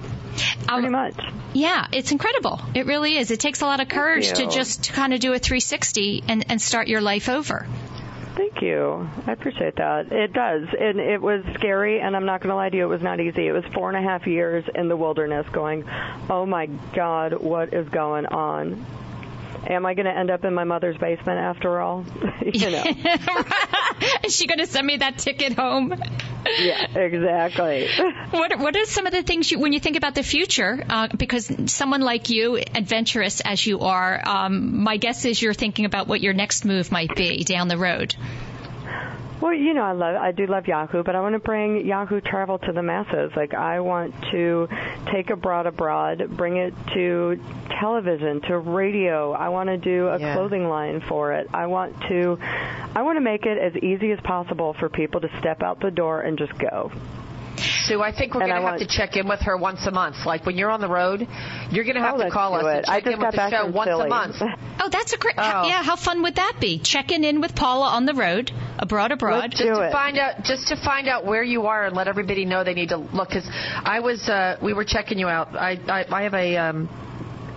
[0.68, 1.14] Um, pretty much.
[1.54, 2.60] Yeah, it's incredible.
[2.74, 3.30] It really is.
[3.30, 6.60] It takes a lot of courage to just kind of do a 360 and, and
[6.60, 7.66] start your life over.
[8.40, 9.06] Thank you.
[9.26, 10.10] I appreciate that.
[10.10, 10.66] It does.
[10.72, 13.20] And it was scary, and I'm not going to lie to you, it was not
[13.20, 13.46] easy.
[13.46, 15.84] It was four and a half years in the wilderness going,
[16.30, 18.86] oh my God, what is going on?
[19.68, 22.06] Am I going to end up in my mother's basement after all?
[22.46, 22.82] you know.
[24.24, 25.94] Is she going to send me that ticket home?
[26.58, 27.88] yeah, exactly.
[28.30, 30.82] What What are some of the things you, when you think about the future?
[30.88, 35.84] Uh, because someone like you, adventurous as you are, um, my guess is you're thinking
[35.84, 38.14] about what your next move might be down the road.
[39.40, 42.20] Well, you know, I love, I do love Yahoo, but I want to bring Yahoo
[42.20, 43.32] Travel to the masses.
[43.34, 44.68] Like, I want to
[45.10, 49.32] take A Broad Abroad, bring it to television, to radio.
[49.32, 50.34] I want to do a Yeah.
[50.34, 51.48] clothing line for it.
[51.54, 52.38] I want to,
[52.94, 55.90] I want to make it as easy as possible for people to step out the
[55.90, 56.92] door and just go.
[57.60, 59.90] Sue, I think we're going to have want- to check in with her once a
[59.90, 60.24] month.
[60.26, 61.26] Like when you're on the road,
[61.70, 63.66] you're going to have Oh, to call us do and check in with the show
[63.70, 64.06] once Philly.
[64.06, 64.36] a month.
[64.40, 65.34] Oh, that's a great.
[65.38, 65.66] Oh.
[65.66, 66.78] Yeah, how fun would that be?
[66.78, 69.40] Checking in with Paula on the road, abroad, abroad.
[69.40, 69.92] Let's just do to it.
[69.92, 72.88] find out just to find out where you are and let everybody know they need
[72.90, 73.46] to look because
[73.84, 76.88] i was uh we were checking you out i i, I have a um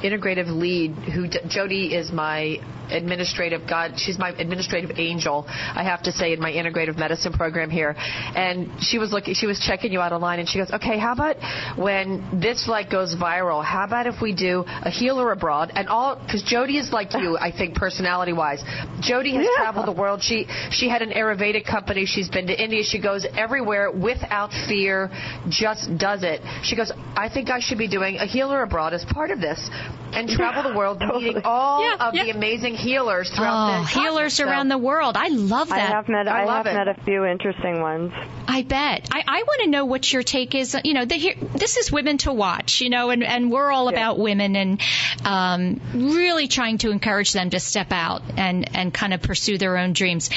[0.03, 2.57] integrative lead who jody is my
[2.91, 7.69] administrative god she's my administrative angel i have to say in my integrative medicine program
[7.69, 7.95] here.
[7.97, 11.13] And she was looking she was checking you out online and she goes okay how
[11.13, 11.37] about
[11.77, 15.71] when this like goes viral how about if we do a healer abroad?
[15.75, 18.61] And all because jody is like you i think personality wise
[19.01, 19.63] jody has Yeah.
[19.63, 20.21] traveled the world.
[20.23, 22.05] She she had an ayurvedic company.
[22.05, 22.83] She's been to india.
[22.83, 25.09] She goes everywhere without fear
[25.49, 26.41] just does it.
[26.63, 29.69] She goes i think i should be doing a healer abroad as part of this
[30.13, 32.23] and travel the world meeting all Yeah, of yeah.
[32.25, 34.51] the amazing healers throughout Oh, the healers continent.
[34.57, 35.15] around the world.
[35.17, 35.75] I love that.
[35.75, 35.93] I that.
[35.93, 36.77] have met, I I, love have it.
[36.77, 38.11] met a few interesting ones.
[38.47, 39.09] I bet.
[39.11, 40.75] I, I want to know what your take is.
[40.83, 42.81] You know, the, here, this is women to watch.
[42.81, 43.97] You know, and, and we're all Yeah.
[43.97, 44.81] about women and
[45.25, 49.77] um, really trying to encourage them to step out and and kind of pursue their
[49.77, 50.29] own dreams.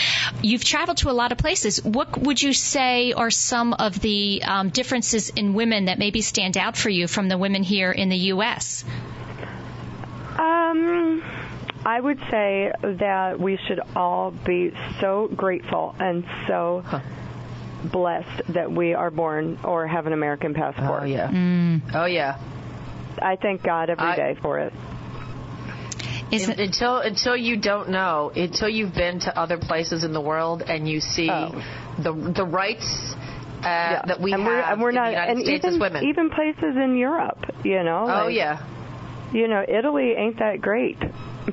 [0.42, 1.82] You've traveled to a lot of places.
[1.84, 6.56] What would you say are some of the um, differences in women that maybe stand
[6.56, 8.84] out for you from the women here in the U.S.?
[10.38, 11.22] Um,
[11.86, 16.82] I would say that we should all be so grateful and so
[17.92, 21.02] blessed that we are born or have an American passport.
[21.02, 21.82] oh yeah Mm.
[21.94, 22.38] oh yeah
[23.22, 24.72] I thank God every I- day for it.
[26.32, 30.20] Is it, until until you don't know until you've been to other places in the
[30.20, 31.52] world and you see Oh.
[32.02, 33.14] the the rights
[33.62, 34.02] uh, Yeah.
[34.08, 35.80] that we and have we're, and we're in not, the United and States even, as
[35.80, 36.04] women.
[36.04, 38.02] even places in Europe, you know.
[38.10, 38.58] oh like, yeah.
[39.32, 40.98] You know, Italy ain't that great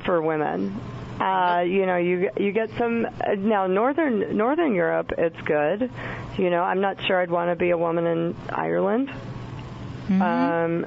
[0.05, 0.79] for women.
[1.19, 5.11] Uh, you know, you you get some uh, now northern northern Europe.
[5.17, 5.91] It's good.
[6.37, 9.09] You know, I'm not sure I'd want to be a woman in Ireland.
[9.09, 10.21] Mm-hmm.
[10.21, 10.85] Um,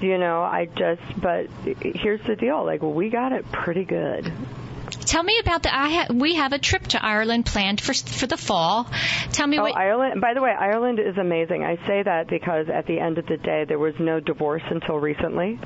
[0.00, 1.20] you know, I just.
[1.20, 1.46] But
[1.80, 2.64] here's the deal.
[2.64, 4.30] Like, we got it pretty good.
[5.10, 5.74] Tell me about the.
[5.74, 8.88] I ha, we have a trip to Ireland planned for for the fall.
[9.32, 9.76] Tell me Oh, what.
[9.76, 10.20] Ireland.
[10.20, 11.64] By the way, Ireland is amazing.
[11.64, 15.00] I say that because at the end of the day, there was no divorce until
[15.00, 15.58] recently.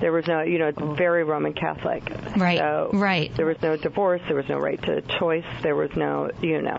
[0.00, 2.02] There was no, you know, it's very Roman Catholic.
[2.36, 3.32] Right, So right.
[3.36, 4.20] There was no divorce.
[4.26, 5.46] There was no right to choice.
[5.62, 6.78] There was no, you know.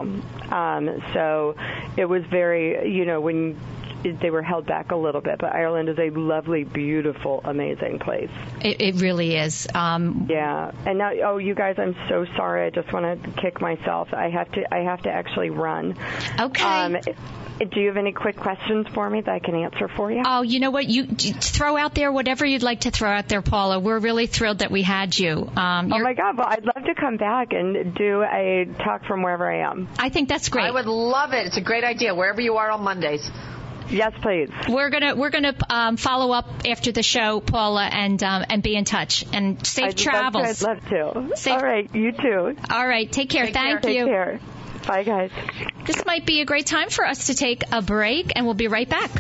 [0.51, 1.55] Um, so
[1.95, 3.58] it was very, you know, when
[4.04, 5.38] they were held back a little bit.
[5.40, 8.32] But Ireland is a lovely, beautiful, amazing place.
[8.62, 9.68] It, it really is.
[9.74, 10.72] Um, Yeah.
[10.86, 12.66] And now, oh, you guys, I'm so sorry.
[12.66, 14.10] I just want to kick myself.
[14.14, 14.74] I have to.
[14.74, 15.96] I have to actually run.
[16.40, 16.64] okay.
[16.64, 16.98] Um,
[17.60, 20.24] do you have any quick questions for me that I can answer for you?
[20.26, 20.86] Oh, you know what?
[20.88, 23.80] You you throw out there whatever you'd like to throw out there, Paula.
[23.82, 25.50] We're really thrilled that we had you.
[25.58, 26.38] Um, Oh my God!
[26.38, 29.90] Well, I'd love to come back and do a talk from wherever I am.
[29.98, 30.68] I think that's great.
[30.68, 31.48] I would love it.
[31.48, 32.16] It's a great idea.
[32.16, 33.30] Wherever you are on Mondays.
[33.89, 34.49] Yes, please.
[34.67, 38.75] We're gonna we're gonna um, follow up after the show, Paula, and um, and be
[38.75, 39.25] in touch.
[39.34, 40.62] And safe I'd travels.
[40.62, 41.38] Love to, I'd love to.
[41.38, 42.56] Safe- All right, you too.
[42.69, 43.45] All right, take care.
[43.45, 43.63] Take care.
[43.63, 44.06] Thank Take you.
[44.06, 44.39] care.
[44.88, 45.32] Bye, guys.
[45.86, 48.67] This might be a great time for us to take a break, and we'll be
[48.67, 49.12] right back.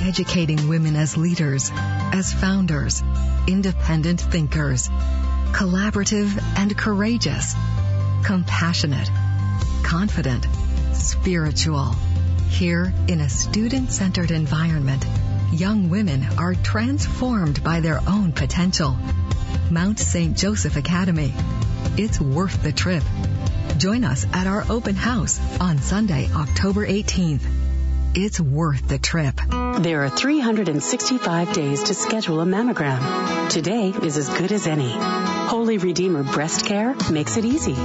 [0.00, 3.02] educating women as leaders, as founders,
[3.46, 4.88] independent thinkers,
[5.52, 7.54] collaborative and courageous,
[8.24, 9.10] compassionate,
[9.86, 10.44] confident,
[10.94, 11.94] spiritual.
[12.48, 15.06] Here, in a student centered environment,
[15.52, 18.96] young women are transformed by their own potential.
[19.70, 20.36] Mount St.
[20.36, 21.32] Joseph Academy.
[21.96, 23.04] It's worth the trip.
[23.78, 27.65] Join us at our open house on Sunday, October 18th.
[28.18, 29.38] It's worth the trip.
[29.80, 33.50] There are 365 days to schedule a mammogram.
[33.50, 34.90] Today is as good as any.
[34.90, 37.76] Holy Redeemer Breast Care makes it easy.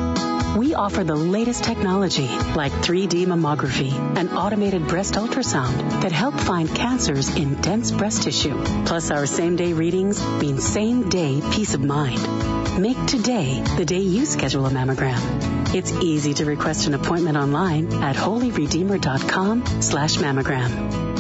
[0.58, 6.74] We offer the latest technology like 3D mammography and automated breast ultrasound that help find
[6.74, 8.58] cancers in dense breast tissue.
[8.86, 12.61] Plus, our same day readings mean same day peace of mind.
[12.80, 15.76] Make today the day you schedule a mammogram.
[15.76, 21.11] It's easy to request an appointment online at holyredeemer.com slash mammogram.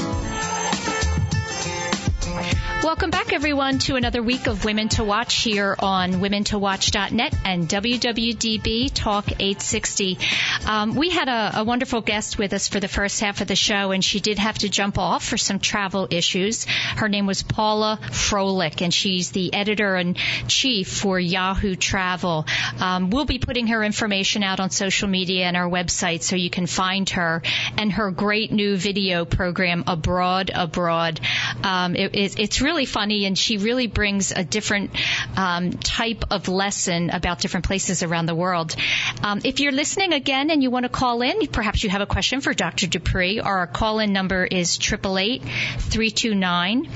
[2.83, 8.89] Welcome back, everyone, to another week of Women to Watch here on WomenToWatch.net and WWDB
[8.91, 10.17] Talk 860.
[10.65, 13.55] Um, we had a, a wonderful guest with us for the first half of the
[13.55, 16.65] show, and she did have to jump off for some travel issues.
[16.65, 20.17] Her name was Paula Froelich, and she's the editor and
[20.47, 22.47] chief for Yahoo Travel.
[22.79, 26.49] Um, we'll be putting her information out on social media and our website so you
[26.49, 27.43] can find her
[27.77, 31.19] and her great new video program, A Broad Abroad.
[31.63, 34.91] Um, it, it, it's really funny, and she really brings a different
[35.37, 38.75] um, type of lesson about different places around the world.
[39.23, 42.05] Um, if you're listening again and you want to call in, perhaps you have a
[42.05, 42.87] question for Dr.
[42.87, 46.89] Dupree, our call-in number is 888 329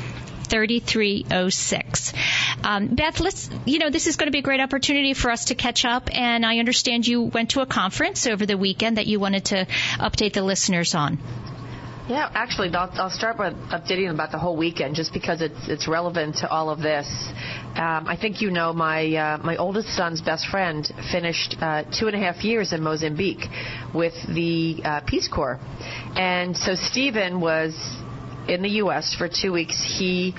[0.45, 2.13] 3306.
[2.63, 5.45] Um, Beth, let's, you know, this is going to be a great opportunity for us
[5.45, 9.07] to catch up, and I understand you went to a conference over the weekend that
[9.07, 9.67] you wanted to
[9.99, 11.19] update the listeners on.
[12.07, 15.87] Yeah, actually, I'll, I'll start with updating about the whole weekend, just because it's it's
[15.87, 17.07] relevant to all of this.
[17.75, 22.05] Um, I think you know my uh, my oldest son's best friend finished uh, two
[22.05, 23.47] and a half years in Mozambique
[23.95, 25.59] with the uh, Peace Corps,
[26.15, 27.73] and so Stephen was
[28.47, 29.15] in the U.S.
[29.17, 29.83] for two weeks.
[29.97, 30.35] He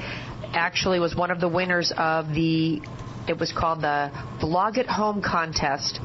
[0.53, 2.81] actually was one of the winners of the
[3.27, 5.99] it was called the Blog at Home contest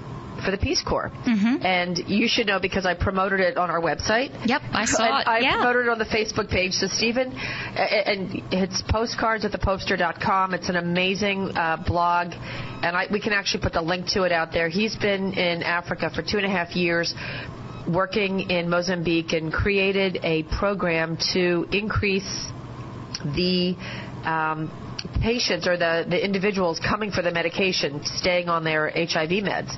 [0.43, 1.11] for the Peace Corps.
[1.11, 1.65] Mm-hmm.
[1.65, 4.31] And you should know because I promoted it on our website.
[4.45, 5.27] Yep, I saw And it.
[5.27, 5.55] I yeah.
[5.55, 6.73] promoted it on the Facebook page.
[6.73, 10.53] So Stephen, and it's postcards at theposter.com.
[10.53, 14.31] It's an amazing uh, blog, and I, we can actually put the link to it
[14.31, 14.69] out there.
[14.69, 17.13] He's been in Africa for two and a half years
[17.87, 22.47] working in Mozambique and created a program to increase
[23.35, 23.75] the
[24.23, 24.71] um,
[25.21, 29.75] patients or the, the individuals coming for the medication, staying on their HIV meds.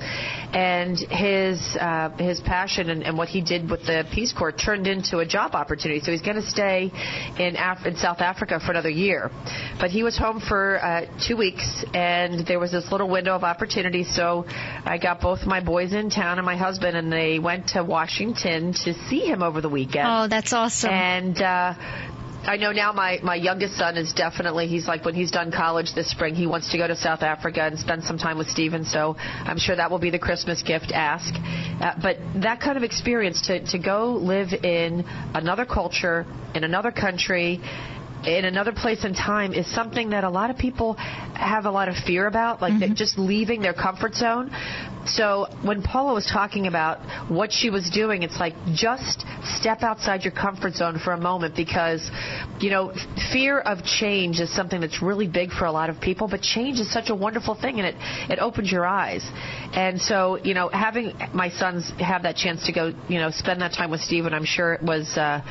[0.53, 4.88] And his uh, his passion and, and what he did with the Peace Corps turned
[4.88, 5.99] into a job opportunity.
[6.01, 6.91] So he's going to stay
[7.39, 9.31] in, Af- in South Africa for another year.
[9.79, 13.43] But he was home for uh, two weeks, and there was this little window of
[13.43, 14.04] opportunity.
[14.04, 17.83] So I got both my boys in town and my husband, and they went to
[17.83, 20.08] Washington to see him over the weekend.
[20.08, 20.91] Oh, that's awesome.
[20.91, 21.73] And uh,
[22.46, 25.94] I know now my, my youngest son is definitely, he's like, when he's done college
[25.96, 28.83] this spring, he wants to go to South Africa and spend some time with Stephen.
[28.83, 31.33] So I'm sure that will be the Christmas gift ask.
[31.33, 36.91] Uh, but that kind of experience to, to go live in another culture, in another
[36.91, 37.62] country,
[38.26, 41.90] in another place and time is something that a lot of people have a lot
[41.90, 42.94] of fear about, like Mm-hmm.
[42.96, 44.50] just leaving their comfort zone.
[45.06, 47.00] So when Paula was talking about
[47.30, 51.56] what she was doing, it's like just step outside your comfort zone for a moment
[51.56, 52.10] because,
[52.62, 52.94] you know,
[53.32, 56.80] fear of change is something that's really big for a lot of people, but change
[56.80, 57.96] is such a wonderful thing and it,
[58.32, 59.24] it opens your eyes.
[59.74, 63.62] And so, you know, having my sons have that chance to go, you know, spend
[63.62, 65.42] that time with Stephen, I'm sure it was, uh,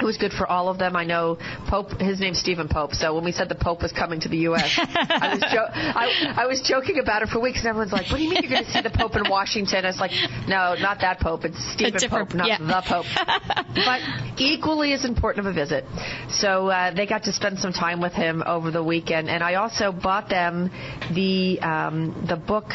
[0.00, 0.96] it was good for all of them.
[0.96, 1.38] I know
[1.68, 2.00] Pope.
[2.00, 2.94] His name's Stephen Pope.
[2.94, 6.34] So when we said the Pope was coming to the U.S., I was jo- I,
[6.36, 8.50] I was joking about it for weeks, and everyone's like, "What do you mean you're
[8.50, 10.12] going to see the Pope in Washington?" I was like,
[10.48, 11.44] "No, not that Pope.
[11.44, 12.58] It's Stephen Pope, not yeah.
[12.58, 13.06] the Pope."
[13.74, 14.00] but
[14.38, 15.84] equally as important of a visit.
[16.28, 19.54] So uh, they got to spend some time with him over the weekend, and I
[19.54, 20.70] also bought them
[21.14, 22.70] the um, the book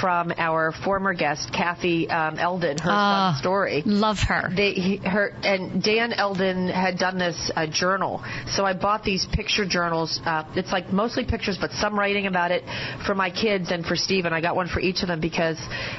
[0.00, 4.50] from our former guest, Kathy um, Eldon, her son's story Love her.
[4.54, 8.22] they he, her and Dan Eldon had done this uh, journal.
[8.48, 10.20] So I bought these picture journals.
[10.24, 12.64] Uh, it's like mostly pictures, but some writing about it
[13.06, 14.24] for my kids and for Steve.
[14.24, 15.58] And I got one for each of them because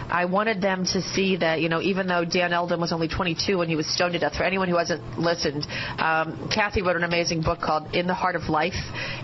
[0.09, 3.57] I wanted them to see that you know even though Dan Eldon was only 22
[3.57, 4.35] when he was stoned to death.
[4.35, 5.65] For anyone who hasn't listened,
[5.97, 8.73] um, Kathy wrote an amazing book called In the Heart of Life,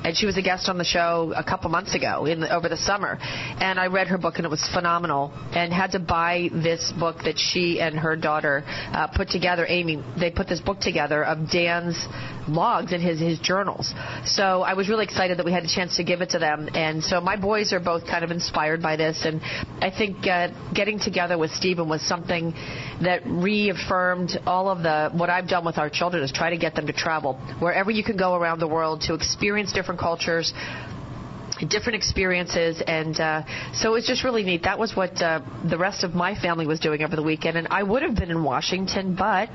[0.03, 2.69] and she was a guest on the show a couple months ago in the, over
[2.69, 3.17] the summer.
[3.21, 5.31] And I read her book and it was phenomenal.
[5.53, 9.65] And had to buy this book that she and her daughter uh, put together.
[9.67, 12.07] Amy, they put this book together of Dan's
[12.47, 13.93] logs and his his journals.
[14.25, 16.69] So I was really excited that we had a chance to give it to them.
[16.73, 19.25] And so my boys are both kind of inspired by this.
[19.25, 19.41] And
[19.81, 22.53] I think uh, getting together with Stephen was something
[23.01, 26.75] that reaffirmed all of the what I've done with our children is try to get
[26.75, 30.53] them to travel wherever you can go around the world to experience different cultures
[31.67, 36.03] different experiences and uh, so it's just really neat that was what uh, the rest
[36.03, 39.15] of my family was doing over the weekend and i would have been in washington
[39.15, 39.49] but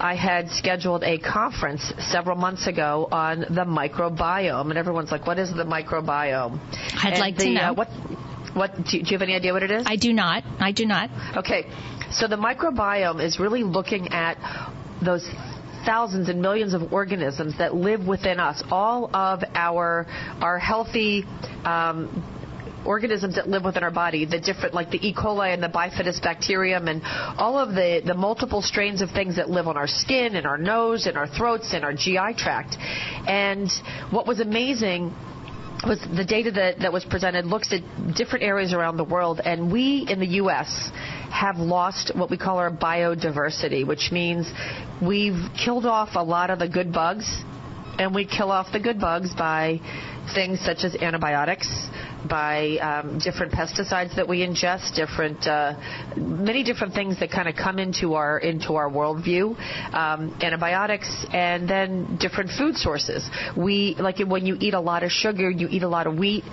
[0.00, 5.38] I had scheduled a conference several months ago on the microbiome, and everyone's like, "What
[5.38, 6.58] is the microbiome?"
[7.02, 7.60] I'd And like to know.
[7.60, 7.88] Uh, what?
[8.54, 8.76] What?
[8.76, 9.84] Do you, do you have any idea what it is?
[9.86, 10.44] I do not.
[10.58, 11.10] I do not.
[11.36, 11.66] Okay,
[12.10, 14.36] so the microbiome is really looking at
[15.02, 15.28] those
[15.84, 20.06] thousands and millions of organisms that live within us, all of our
[20.40, 21.24] our healthy.
[21.64, 22.30] Um,
[22.86, 25.14] organisms that live within our body, the different, like the E.
[25.14, 27.02] coli and the bifidus bacterium, and
[27.38, 30.58] all of the, the multiple strains of things that live on our skin, and our
[30.58, 32.76] nose, and our throats, and our GI tract.
[33.26, 33.70] And
[34.10, 35.12] what was amazing
[35.86, 39.70] was the data that, that was presented looks at different areas around the world, and
[39.72, 40.90] we in the U.S.
[41.30, 44.50] have lost what we call our biodiversity, which means
[45.02, 47.26] we've killed off a lot of the good bugs,
[47.98, 49.80] and we kill off the good bugs by
[50.34, 51.68] things such as antibiotics,
[52.28, 55.74] by um, different pesticides that we ingest, different uh,
[56.16, 59.58] many different things that kind of come into our into our worldview,
[59.94, 63.28] um, antibiotics, and then different food sources.
[63.56, 66.44] We like when you eat a lot of sugar, you eat a lot of wheat.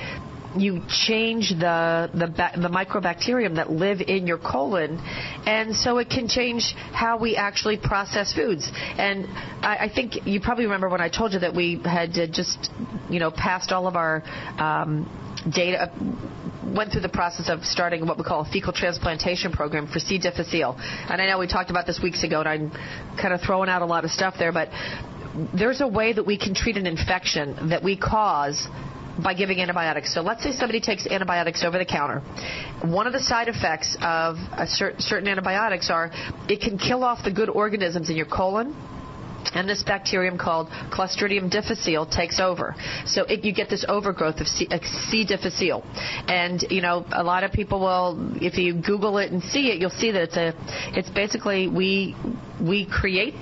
[0.58, 5.00] You change the the, the microbacterium that live in your colon,
[5.46, 8.70] and so it can change how we actually process foods.
[8.98, 9.28] And
[9.64, 12.70] I, I think you probably remember when I told you that we had uh, just,
[13.10, 14.24] you know, passed all of our
[14.58, 15.08] um,
[15.56, 15.92] data
[16.76, 20.18] went through the process of starting what we call a fecal transplantation program for C.
[20.18, 20.76] difficile.
[20.80, 22.72] And I know we talked about this weeks ago, and I'm
[23.20, 24.70] kind of throwing out a lot of stuff there, but
[25.58, 28.68] there's a way that we can treat an infection that we cause
[29.24, 30.14] by giving antibiotics.
[30.14, 32.20] So let's say somebody takes antibiotics over the counter.
[32.84, 36.12] One of the side effects of certain antibiotics are
[36.50, 38.76] it can kill off the good organisms in your colon,
[39.54, 42.76] and this bacterium called Clostridium difficile takes over.
[43.06, 44.68] So it, you get this overgrowth of C,
[45.10, 45.26] C.
[45.26, 45.84] difficile,
[46.28, 49.80] and you know a lot of people will, if you Google it and see it,
[49.80, 50.54] you'll see that it's a,
[50.98, 52.16] it's basically we
[52.62, 53.34] we create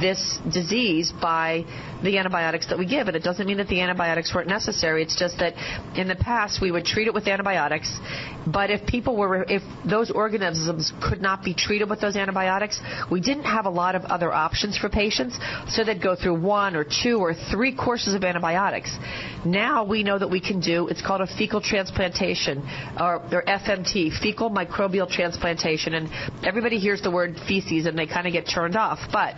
[0.00, 1.64] this disease by
[2.02, 3.08] the antibiotics that we give.
[3.08, 5.02] And it doesn't mean that the antibiotics weren't necessary.
[5.02, 5.54] It's just that
[5.98, 7.98] in the past we would treat it with antibiotics.
[8.46, 12.80] But if people were, if those organisms could not be treated with those antibiotics,
[13.10, 15.38] we didn't have a lot of other options for patients.
[15.68, 18.96] So they'd go through one or two or three courses of antibiotics.
[19.44, 22.58] Now we know that we can do, it's called a fecal transplantation
[23.00, 25.94] or, or FMT, fecal microbial transplantation.
[25.94, 26.08] And
[26.44, 28.98] everybody hears the word feces and they kind of get turned off.
[29.12, 29.34] But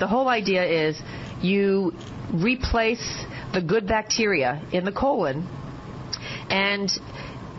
[0.00, 1.00] the whole idea is
[1.40, 1.92] you
[2.32, 5.46] replace the good bacteria in the colon
[6.48, 6.90] and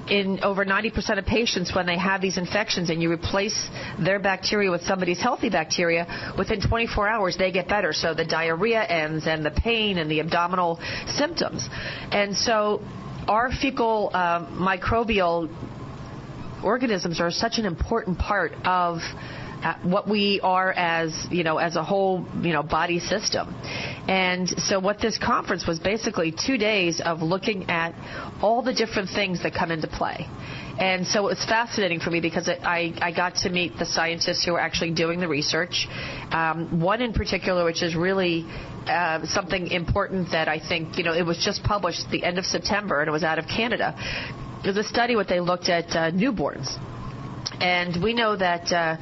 [0.09, 3.69] in over 90% of patients when they have these infections and you replace
[3.99, 7.93] their bacteria with somebody's healthy bacteria within 24 hours they get better.
[7.93, 11.69] So the diarrhea ends and the pain and the abdominal symptoms.
[12.11, 12.81] And so
[13.27, 15.49] our fecal uh, microbial
[16.63, 18.99] organisms are such an important part of
[19.83, 23.53] what we are as you know as a whole you know body system
[24.07, 27.93] And so what this conference was basically two days of looking at
[28.41, 30.27] all the different things that come into play.
[30.79, 33.85] And so it was fascinating for me because it, I, I got to meet the
[33.85, 35.87] scientists who are actually doing the research.
[36.31, 38.45] Um, one in particular, which is really
[38.87, 42.45] uh, something important that I think, you know, it was just published the end of
[42.45, 43.95] September and it was out of Canada.
[44.63, 46.67] It was a study what they looked at uh, newborns.
[47.61, 48.97] And we know that uh,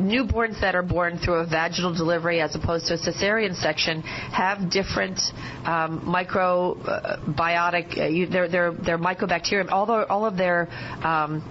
[0.00, 4.70] newborns that are born through a vaginal delivery as opposed to a cesarean section have
[4.70, 5.20] different
[5.64, 10.68] um, microbiotic, uh, their, their, their mycobacterium, although all of their
[11.04, 11.42] um,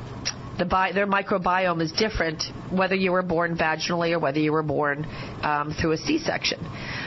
[0.57, 4.61] the bi- their microbiome is different whether you were born vaginally or whether you were
[4.61, 5.05] born
[5.41, 6.59] um, through a C-section.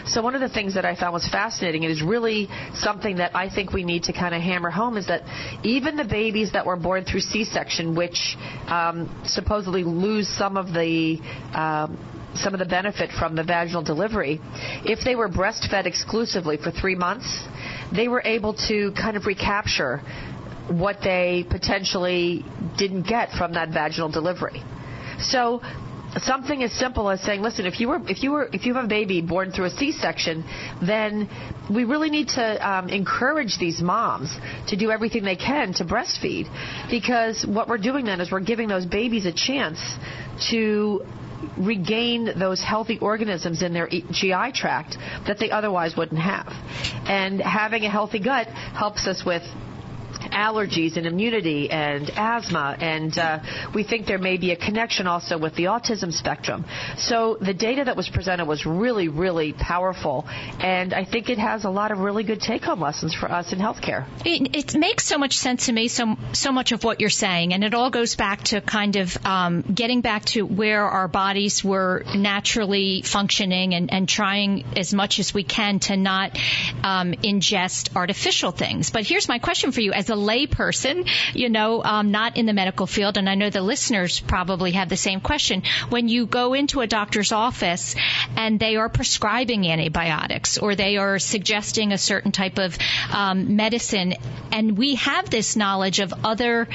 [0.07, 3.35] So one of the things that I found was fascinating and is really something that
[3.37, 5.23] I think we need to kind of hammer home is that
[5.65, 8.37] even the babies that were born through C-section, which
[8.67, 11.19] um, supposedly lose some of the
[11.55, 11.99] um,
[12.35, 14.41] some of the benefit from the vaginal delivery,
[14.87, 17.47] if they were breastfed exclusively for three months,
[17.95, 19.99] they were able to kind of recapture
[20.69, 22.43] what they potentially
[22.79, 24.63] didn't get from that vaginal delivery.
[25.19, 25.61] So
[26.21, 28.85] something as simple as saying, listen, if you were if you were if you have
[28.85, 30.45] a baby born through a C-section,
[30.87, 31.29] then
[31.75, 34.37] we really need to um, encourage these moms
[34.69, 36.47] to do everything they can to breastfeed,
[36.91, 39.79] because what we're doing then is we're giving those babies a chance
[40.51, 41.05] to
[41.59, 44.97] regain those healthy organisms in their GI tract
[45.27, 46.47] that they otherwise wouldn't have.
[47.07, 49.43] And having a healthy gut helps us with
[50.33, 53.41] allergies and immunity and asthma, and uh,
[53.75, 56.65] we think there may be a connection also with the autism spectrum.
[56.97, 60.27] So the data that was presented was really, really powerful,
[60.61, 63.59] and I think it has a lot of really good take-home lessons for us in
[63.59, 64.07] healthcare.
[64.25, 67.53] It, it makes so much sense to me, so so much of what you're saying,
[67.55, 71.63] and it all goes back to kind of um, getting back to where our bodies
[71.65, 76.39] were naturally functioning and, and trying as much as we can to not
[76.83, 78.91] um, ingest artificial things.
[78.91, 82.53] But here's my question for you: as a layperson, you know, um, not in the
[82.53, 85.63] medical field, and I know the listeners probably have the same question.
[85.89, 87.95] When you go into a doctor's office
[88.37, 92.79] and they are prescribing antibiotics or they are suggesting a certain type of
[93.13, 94.15] um, medicine,
[94.51, 96.69] and we have this knowledge of other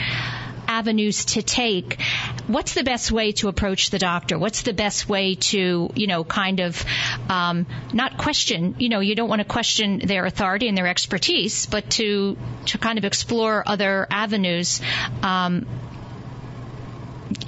[0.68, 2.01] avenues to take.
[2.47, 4.38] What's the best way to approach the doctor?
[4.38, 6.84] What's the best way to, you know, kind of
[7.30, 11.65] um, not question, you know, you don't want to question their authority and their expertise,
[11.65, 12.38] but to
[12.68, 14.82] to kind of explore other avenues,
[15.24, 15.65] um,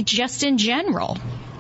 [0.03, 1.17] just in general.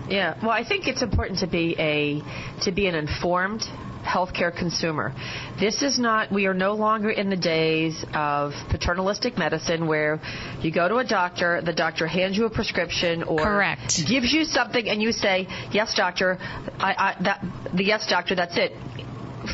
[0.09, 2.21] Yeah, well, I think it's important to be a
[2.63, 3.67] to be an informed
[4.03, 5.13] healthcare consumer.
[5.59, 10.19] This is not, we are no longer in the days of paternalistic medicine where
[10.61, 14.01] you go to a doctor, the doctor hands you a prescription or Correct.
[14.07, 17.45] gives you something and you say, yes, doctor, I, I, that,
[17.75, 18.73] the yes, doctor, that's it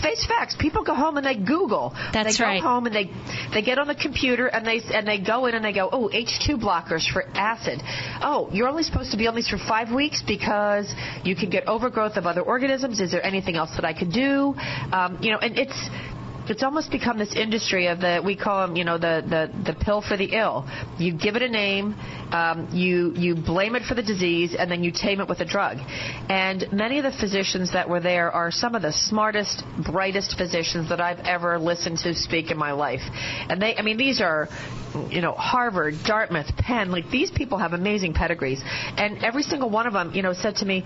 [0.01, 0.55] face facts.
[0.57, 1.93] People go home and they Google.
[2.13, 2.55] That's they right.
[2.55, 3.11] They go home and they
[3.53, 6.09] they get on the computer and they and they go in and they go, oh,
[6.13, 7.81] H2 blockers for acid.
[8.21, 11.67] Oh, you're only supposed to be on these for five weeks because you can get
[11.67, 12.99] overgrowth of other organisms.
[12.99, 14.55] Is there anything else that I could do?
[14.91, 15.89] Um, you know, and it's
[16.49, 19.73] it's almost become this industry of the we call them you know the the, the
[19.73, 20.67] pill for the ill.
[20.97, 21.95] You give it a name,
[22.31, 25.45] um, you you blame it for the disease, and then you tame it with a
[25.45, 25.77] drug.
[26.29, 30.89] And many of the physicians that were there are some of the smartest, brightest physicians
[30.89, 33.01] that I've ever listened to speak in my life.
[33.49, 34.49] And they, I mean, these are
[35.09, 36.91] you know Harvard, Dartmouth, Penn.
[36.91, 38.61] Like these people have amazing pedigrees,
[38.97, 40.83] and every single one of them, you know, said to me,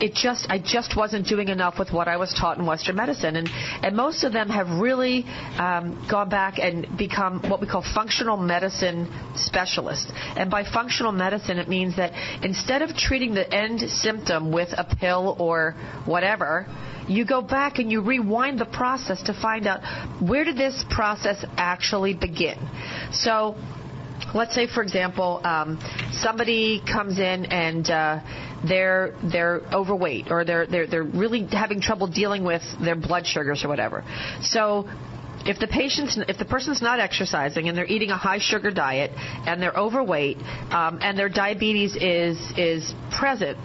[0.00, 3.36] it just I just wasn't doing enough with what I was taught in Western medicine,
[3.36, 3.50] and
[3.84, 8.36] and most of them have really um, gone back and become what we call functional
[8.36, 10.10] medicine specialists.
[10.36, 12.12] And by functional medicine, it means that
[12.44, 15.72] instead of treating the end symptom with a pill or
[16.04, 16.66] whatever,
[17.08, 19.80] you go back and you rewind the process to find out
[20.22, 22.58] where did this process actually begin.
[23.12, 23.56] So
[24.34, 25.78] let's say, for example, um,
[26.12, 28.20] somebody comes in and uh,
[28.66, 33.64] they're they're overweight or they're they're they're really having trouble dealing with their blood sugars
[33.64, 34.04] or whatever.
[34.42, 34.88] So
[35.46, 39.12] if the patient's if the person's not exercising and they're eating a high sugar diet
[39.16, 40.36] and they're overweight
[40.70, 43.58] um, and their diabetes is is present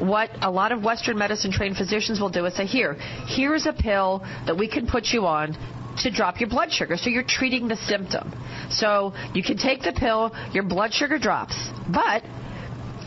[0.00, 2.94] what a lot of Western medicine trained physicians will do is say, here,
[3.26, 5.54] here is a pill that we can put you on
[5.98, 6.96] to drop your blood sugar.
[6.96, 8.32] So you're treating the symptom.
[8.70, 11.56] So you can take the pill, your blood sugar drops.
[11.92, 12.22] But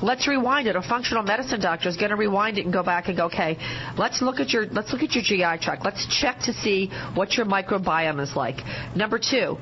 [0.01, 0.75] let's rewind it.
[0.75, 3.57] A functional medicine doctor is going to rewind it and go back and go, okay,
[3.97, 5.83] let's look at your let's look at your GI tract.
[5.85, 8.57] Let's check to see what your microbiome is like.
[8.95, 9.57] Number two,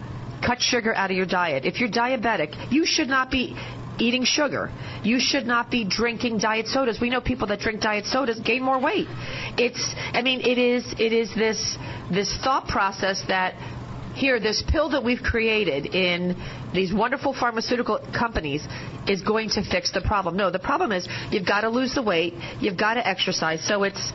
[0.45, 1.65] cut sugar out of your diet.
[1.65, 3.55] If you're diabetic, you should not be
[4.01, 4.71] eating sugar.
[5.03, 6.99] You should not be drinking diet sodas.
[6.99, 9.07] We know people that drink diet sodas gain more weight.
[9.57, 11.77] It's, I mean, it is, it is this,
[12.11, 13.53] this thought process that
[14.15, 16.35] here, this pill that we've created in
[16.73, 18.65] these wonderful pharmaceutical companies
[19.07, 20.35] is going to fix the problem.
[20.35, 23.65] No, the problem is you've got to lose the weight, you've got to exercise.
[23.65, 24.11] So it's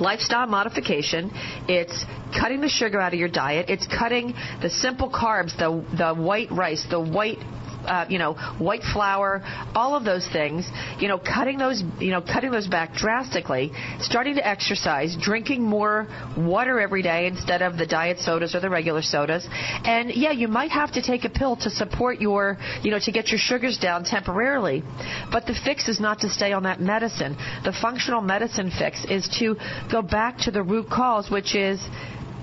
[0.00, 1.30] lifestyle modification.
[1.68, 2.04] It's
[2.38, 3.68] cutting the sugar out of your diet.
[3.68, 7.38] It's cutting the simple carbs, the the white rice, the white
[7.86, 9.42] uh, you know, white flour,
[9.74, 10.68] all of those things,
[10.98, 16.06] you know, cutting those, you know, cutting those back drastically, starting to exercise, drinking more
[16.36, 19.46] water every day instead of the diet sodas or the regular sodas.
[19.84, 23.12] And yeah, you might have to take a pill to support your, you know, to
[23.12, 24.82] get your sugars down temporarily.
[25.30, 27.36] But the fix is not to stay on that medicine.
[27.64, 29.56] The functional medicine fix is to
[29.90, 31.80] go back to the root cause, which is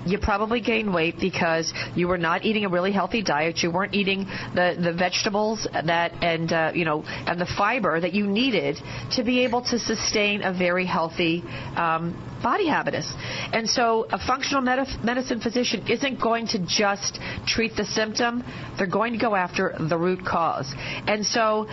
[0.06, 3.62] you probably gained weight because you were not eating a really healthy diet.
[3.62, 8.12] You weren't eating the the vegetables that and uh, you know and the fiber that
[8.12, 8.78] you needed
[9.12, 11.42] to be able to sustain a very healthy
[11.76, 13.10] um, body habitus.
[13.52, 18.44] And so a functional medicine physician isn't going to just treat the symptom.
[18.76, 20.72] They're going to go after the root cause.
[21.06, 21.66] And so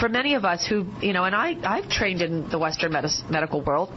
[0.00, 3.60] for many of us who, you know, and I, I've trained in the Western medical
[3.62, 3.90] world,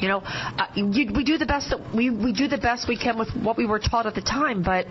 [0.00, 2.98] you know, uh, you, we do the best that we we do the best we
[2.98, 4.86] can with what we were taught at the time, but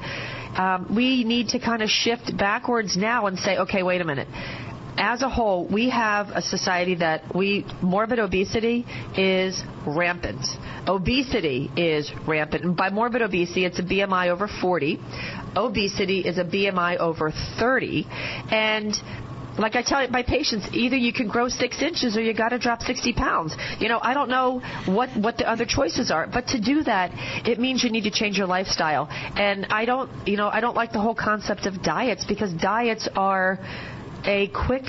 [0.58, 4.28] um, we need to kind of shift backwards now and say, okay, wait a minute.
[4.97, 8.86] As a whole, we have a society that we morbid obesity
[9.18, 10.39] is rampant.
[10.88, 12.64] Obesity is rampant.
[12.64, 14.97] And by morbid obesity, it's a BMI over 40.
[15.58, 18.08] Obesity is a BMI over 30.
[18.49, 18.95] And
[19.58, 22.60] like I tell my patients, either you can grow six inches or you got to
[22.60, 23.56] drop 60 pounds.
[23.80, 27.12] You know, I don't know what what the other choices are, but to do that,
[27.47, 29.08] it means you need to change your lifestyle.
[29.10, 33.08] And I don't, you know, I don't like the whole concept of diets because diets
[33.16, 33.60] are
[34.26, 34.84] a quick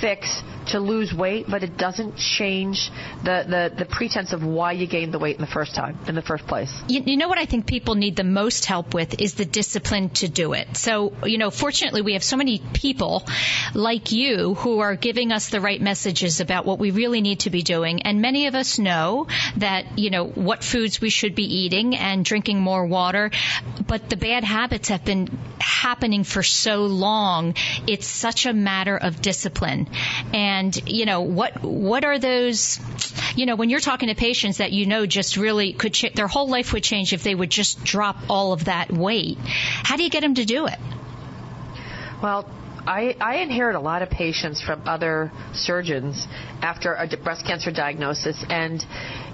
[0.00, 2.90] fix to lose weight, but it doesn't change
[3.24, 6.14] the, the, the pretense of why you gained the weight in the first time, in
[6.14, 6.72] the first place.
[6.88, 10.10] You, you know what I think people need the most help with is the discipline
[10.10, 10.76] to do it.
[10.76, 13.24] So, you know, fortunately we have so many people
[13.74, 17.50] like you who are giving us the right messages about what we really need to
[17.50, 18.02] be doing.
[18.02, 22.24] And many of us know that, you know, what foods we should be eating and
[22.24, 23.30] drinking more water.
[23.86, 27.54] But the bad habits have been happening for so long.
[27.86, 29.88] It's such a matter of discipline.
[30.32, 32.78] And and you know what what are those
[33.34, 36.28] you know when you're talking to patients that you know just really could ch- their
[36.28, 40.02] whole life would change if they would just drop all of that weight how do
[40.02, 40.78] you get them to do it?
[42.22, 42.46] Well
[42.86, 46.26] I, I inherit a lot of patients from other surgeons
[46.62, 48.42] after a breast cancer diagnosis.
[48.48, 48.84] And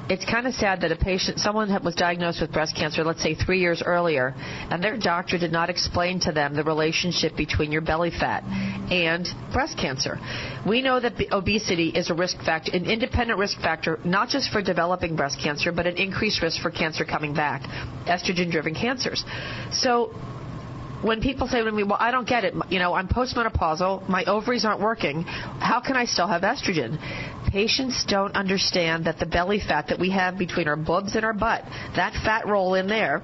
[0.08, 3.34] it's kind of sad that a patient, someone was diagnosed with breast cancer, let's say
[3.34, 7.80] three years earlier, and their doctor did not explain to them the relationship between your
[7.80, 8.44] belly fat
[8.90, 10.18] and breast cancer.
[10.66, 14.62] We know that obesity is a risk factor, an independent risk factor, not just for
[14.62, 17.62] developing breast cancer, but an increased risk for cancer coming back,
[18.06, 19.24] estrogen-driven cancers.
[19.72, 20.14] So
[21.06, 24.24] when people say to me, well, I don't get it, you know, I'm postmenopausal, my
[24.24, 26.98] ovaries aren't working, how can I still have estrogen?
[27.50, 31.32] Patients don't understand that the belly fat that we have between our boobs and our
[31.32, 31.62] butt,
[31.94, 33.22] that fat roll in there,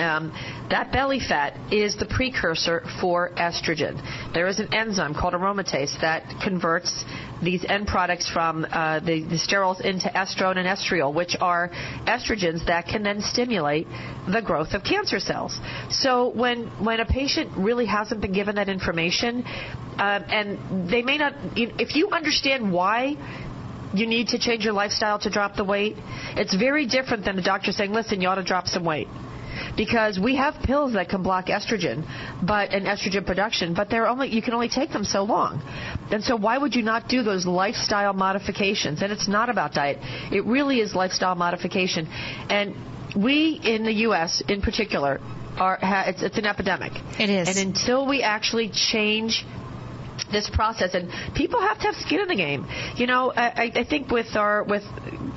[0.00, 0.32] um,
[0.70, 4.00] that belly fat is the precursor for estrogen.
[4.32, 7.04] There is an enzyme called aromatase that converts
[7.42, 11.70] these end products from uh, the, the sterols into estrone and estriol, which are
[12.06, 13.86] estrogens that can then stimulate
[14.30, 15.58] the growth of cancer cells.
[15.90, 21.18] So when when a patient really hasn't been given that information, uh, and they may
[21.18, 23.16] not, if you understand why
[23.94, 25.96] you need to change your lifestyle to drop the weight,
[26.36, 29.08] it's very different than the doctor saying, listen, you ought to drop some weight
[29.78, 32.04] because we have pills that can block estrogen,
[32.44, 35.62] but and estrogen production, but they're only you can only take them so long.
[36.10, 39.00] And so why would you not do those lifestyle modifications?
[39.02, 39.98] And it's not about diet.
[40.32, 42.08] It really is lifestyle modification.
[42.50, 42.74] And
[43.16, 45.20] we in the US in particular
[45.56, 46.92] are it's, it's an epidemic.
[47.18, 47.48] It is.
[47.48, 49.46] And until we actually change
[50.32, 52.66] this process and people have to have skin in the game
[52.96, 54.82] you know i, I think with our with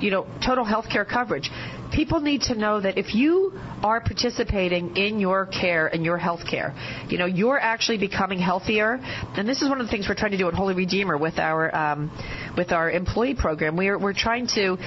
[0.00, 1.50] you know total health care coverage
[1.92, 3.52] people need to know that if you
[3.82, 6.74] are participating in your care and your health care,
[7.08, 8.98] you know, you're actually becoming healthier.
[9.36, 11.38] And this is one of the things we're trying to do at Holy Redeemer with
[11.38, 12.10] our um,
[12.56, 13.76] with our employee program.
[13.76, 14.78] We're we're trying to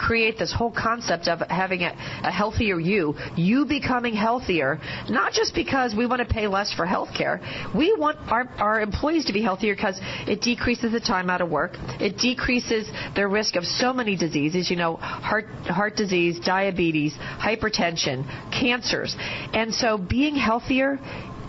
[0.00, 1.92] create this whole concept of having a,
[2.24, 4.78] a healthier you, you becoming healthier,
[5.08, 7.40] not just because we want to pay less for health care.
[7.76, 11.50] We want our, our employees to be healthier because it decreases the time out of
[11.50, 11.72] work.
[12.00, 18.24] It decreases their risk of so many diseases, you know, heart, heart disease, diabetes, hypertension,
[18.50, 19.14] cancers.
[19.52, 20.98] And so being healthier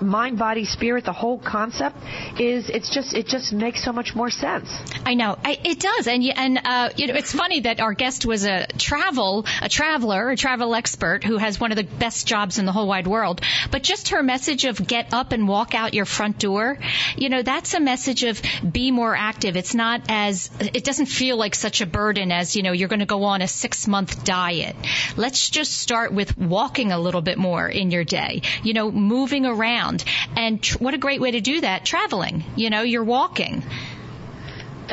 [0.02, 1.98] mind, body, spirit, the whole concept
[2.40, 4.70] is it's just it just makes so much more sense.
[5.06, 8.26] I know I, it does, and and uh, you know it's funny that our guest
[8.26, 12.60] was a travel a traveler, a travel expert who has one of the best jobs
[12.60, 13.42] in the whole wide world.
[13.72, 16.78] But just her message of get up and walk out your front door,
[17.18, 19.56] you know, that's a message of be more active.
[19.58, 23.00] It's not as it doesn't feel like such a burden as you know you're going
[23.00, 24.76] to go on a six month diet.
[25.18, 28.42] Let's just start with walking a little bit more in your day.
[28.64, 29.91] You know, moving around,
[30.36, 32.44] and tr- what a great way to do that, traveling.
[32.56, 33.64] You know, you're walking.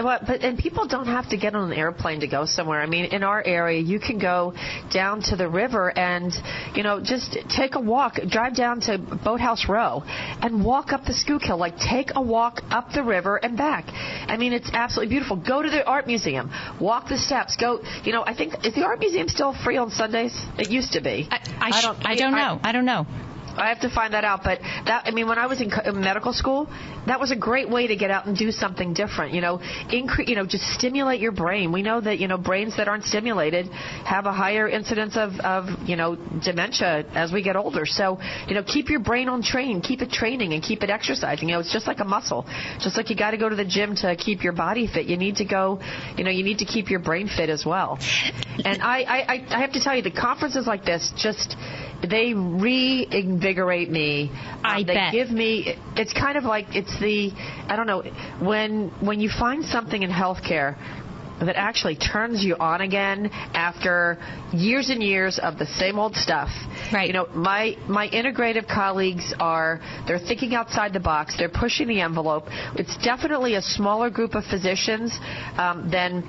[0.02, 2.80] Well, but and people don't have to get on an airplane to go somewhere.
[2.80, 4.54] I mean, in our area, you can go
[4.92, 6.32] down to the river and,
[6.74, 10.04] you know, just take a walk, drive down to Boathouse Row,
[10.40, 11.56] and walk up the Schuylkill.
[11.56, 13.86] Like, take a walk up the river and back.
[13.88, 15.36] I mean, it's absolutely beautiful.
[15.36, 17.56] Go to the art museum, walk the steps.
[17.56, 20.34] Go, you know, I think is the art museum still free on Sundays?
[20.58, 21.26] It used to be.
[21.30, 22.06] I, I, I don't.
[22.06, 22.60] I, don't know.
[22.62, 23.06] I, I don't know.
[23.58, 24.42] I have to find that out.
[24.44, 26.68] But that, I mean, when I was in, medical school,
[27.06, 29.34] that was a great way to get out and do something different.
[29.34, 31.72] You know, increase, you know, just stimulate your brain.
[31.72, 35.88] We know that you know brains that aren't stimulated have a higher incidence of, of
[35.88, 37.86] you know dementia as we get older.
[37.86, 41.48] So you know, keep your brain on train, keep it training, and keep it exercising.
[41.48, 42.46] You know, it's just like a muscle.
[42.80, 45.16] Just like you got to go to the gym to keep your body fit, you
[45.16, 45.80] need to go.
[46.16, 47.98] You know, you need to keep your brain fit as well.
[48.64, 51.56] And I, I, I have to tell you, the conferences like this just
[52.02, 54.30] they reinvigorate me.
[54.62, 55.12] I um, they bet.
[55.12, 55.74] give me.
[55.96, 57.32] It's kind of like it's the.
[57.68, 58.02] I don't know
[58.40, 60.76] when when you find something in healthcare
[61.40, 64.18] that actually turns you on again after
[64.52, 66.48] years and years of the same old stuff.
[66.92, 67.06] Right.
[67.06, 71.36] You know, my my integrative colleagues are they're thinking outside the box.
[71.38, 72.44] They're pushing the envelope.
[72.76, 75.16] It's definitely a smaller group of physicians
[75.56, 76.26] um, than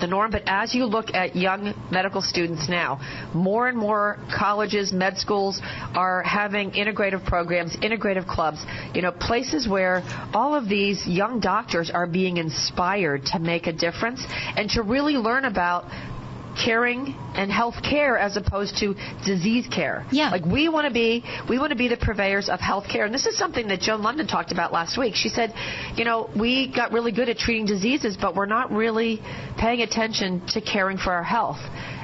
[0.00, 3.00] the norm, but as you look at young medical students now,
[3.34, 5.60] more and more colleges, med schools
[5.94, 8.64] are having integrative programs, integrative clubs,
[8.94, 13.72] you know, places where all of these young doctors are being inspired to make a
[13.72, 14.24] difference
[14.56, 15.84] and to really learn about
[16.62, 18.94] caring and health care as opposed to
[19.24, 20.06] disease care.
[20.10, 20.30] Yeah.
[20.30, 23.04] Like we want to be we want to be the purveyors of health care.
[23.04, 25.14] And this is something that Joan London talked about last week.
[25.14, 25.54] She said,
[25.96, 29.20] you know, we got really good at treating diseases, but we're not really
[29.58, 31.60] paying attention to caring for our health.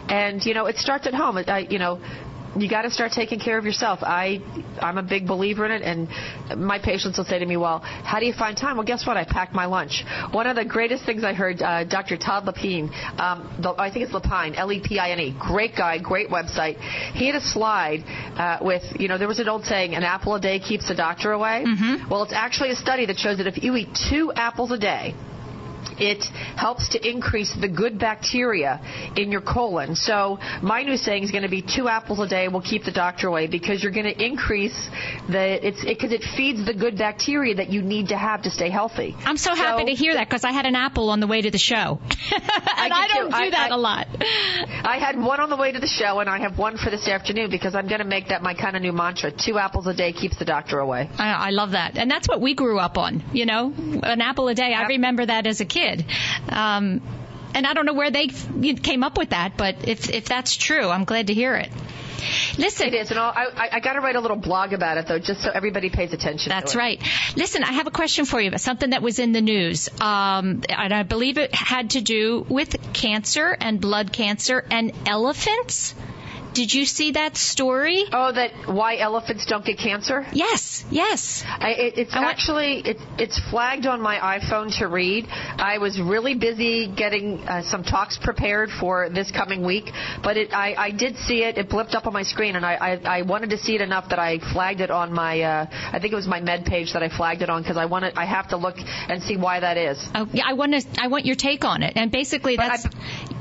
[0.09, 1.38] And you know, it starts at home.
[1.38, 2.00] I, you know,
[2.57, 4.00] you got to start taking care of yourself.
[4.03, 4.40] I
[4.80, 6.09] I'm a big believer in it, and
[6.61, 9.16] my patients will say to me, "Well, how do you find time?" Well, guess what?
[9.16, 10.05] I pack my lunch.
[10.32, 12.16] One of the greatest things I heard, uh, Dr.
[12.16, 16.76] Todd LePine, um, the, I think it's LePine, L-E-P-I-N-E, great guy, great website.
[17.12, 18.05] He had a slide
[18.36, 20.94] uh, with, you know, there was an old saying, "An apple a day keeps the
[20.94, 22.11] doctor away." Mm-hmm.
[22.11, 25.14] Well, it's actually a study that shows that if you eat two apples a day
[25.99, 26.24] it
[26.57, 28.80] helps to increase the good bacteria
[29.16, 29.95] in your colon.
[29.95, 32.93] So my new saying is going to be two apples a day will keep the
[32.93, 34.89] doctor away because you're going to increase
[35.28, 38.51] the it's because it, it, feeds the good bacteria that you need to have to
[38.51, 39.14] stay healthy.
[39.24, 41.43] I'm so happy so, to hear that because I had an apple on the way
[41.43, 42.01] to the show,
[42.33, 44.07] and I, I don't do I, that I, a lot.
[44.20, 47.09] I had one on the way to the show, and I have one for this
[47.09, 49.95] afternoon because I'm going to make that my kind of new mantra: two apples a
[49.95, 51.09] day keeps the doctor away.
[51.18, 53.22] I, I love that, and that's what we grew up on.
[53.33, 53.72] You know,
[54.03, 54.72] an apple a day.
[54.74, 56.05] I remember that as a kid.
[56.49, 57.01] Um,
[57.55, 60.89] and I don't know where they came up with that, but if if that's true,
[60.89, 61.70] I'm glad to hear it.
[62.57, 65.09] Listen, it is, and I'll, I, I got to write a little blog about it
[65.09, 66.51] though, just so everybody pays attention.
[66.51, 67.03] That's right.
[67.37, 68.49] Listen, I have a question for you.
[68.49, 72.47] About something that was in the news, um, and I believe it had to do
[72.49, 75.95] with cancer and blood cancer and elephants.
[76.55, 78.05] Did you see that story?
[78.12, 80.26] Oh, that why elephants don't get cancer?
[80.32, 81.42] Yes, yes.
[81.46, 85.26] I, it, it's I actually it, it's flagged on my iPhone to read.
[85.28, 89.90] I was really busy getting uh, some talks prepared for this coming week,
[90.22, 91.57] but it, I, I did see it.
[91.57, 94.11] It blipped up on my screen, and I, I, I wanted to see it enough
[94.11, 95.40] that I flagged it on my.
[95.40, 97.86] Uh, I think it was my med page that I flagged it on because I
[97.86, 98.14] wanted.
[98.16, 99.98] I have to look and see why that is.
[100.14, 101.03] Oh, yeah, I want to.
[101.03, 101.94] I want your take on it.
[101.96, 102.86] And basically, that's.
[102.86, 103.32] I,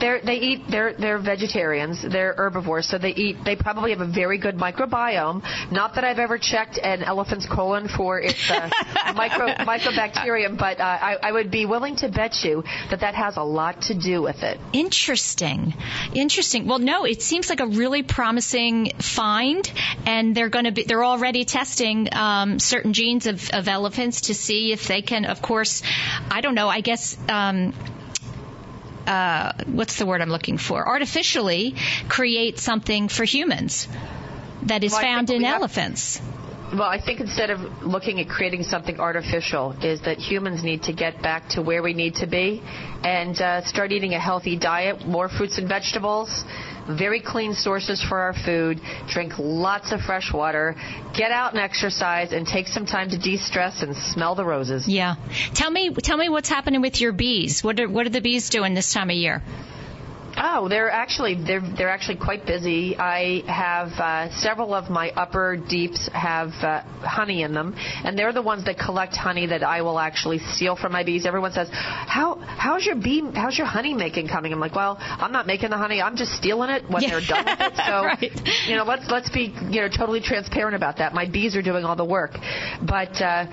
[0.00, 2.02] they're, they eat they're they're vegetarians.
[2.02, 5.42] They're herbivores so they eat they probably have a very good microbiome.
[5.72, 8.70] Not that I've ever checked an elephant's colon for its uh,
[9.14, 13.36] micro mycobacterium but uh, I, I would be willing to bet you that that has
[13.36, 14.58] a lot to do with it.
[14.72, 15.74] Interesting.
[16.14, 16.66] Interesting.
[16.66, 19.70] Well no it seems like a really promising find
[20.06, 24.34] and they're going to be they're already testing um, certain genes of, of elephants to
[24.34, 25.82] see if they can of course
[26.30, 27.74] I don't know I guess um,
[29.06, 30.86] uh, what's the word I'm looking for?
[30.86, 31.74] Artificially
[32.08, 33.88] create something for humans
[34.64, 36.20] that is well, found in have, elephants.
[36.72, 40.92] Well, I think instead of looking at creating something artificial, is that humans need to
[40.92, 42.60] get back to where we need to be
[43.04, 46.44] and uh, start eating a healthy diet, more fruits and vegetables,
[46.88, 50.74] very clean sources for our food, drink lots of fresh water,
[51.14, 54.86] get out and exercise, and take some time to de-stress and smell the roses.
[54.86, 55.16] Yeah.
[55.54, 57.62] Tell me, tell me what's happening with your bees.
[57.62, 59.42] What are, what are the bees doing this time of year?
[60.48, 62.96] Oh, they're actually they're they're actually quite busy.
[62.96, 67.74] I have uh, several of my upper deeps have uh, honey in them,
[68.04, 71.26] and they're the ones that collect honey that I will actually steal from my bees.
[71.26, 75.32] Everyone says, "How how's your bee how's your honey making coming?" I'm like, "Well, I'm
[75.32, 76.00] not making the honey.
[76.00, 77.10] I'm just stealing it when Yeah.
[77.18, 78.32] they're done with it." So, Right.
[78.68, 81.12] you know, let's let's be you know totally transparent about that.
[81.12, 82.32] My bees are doing all the work,
[82.86, 83.46] but uh,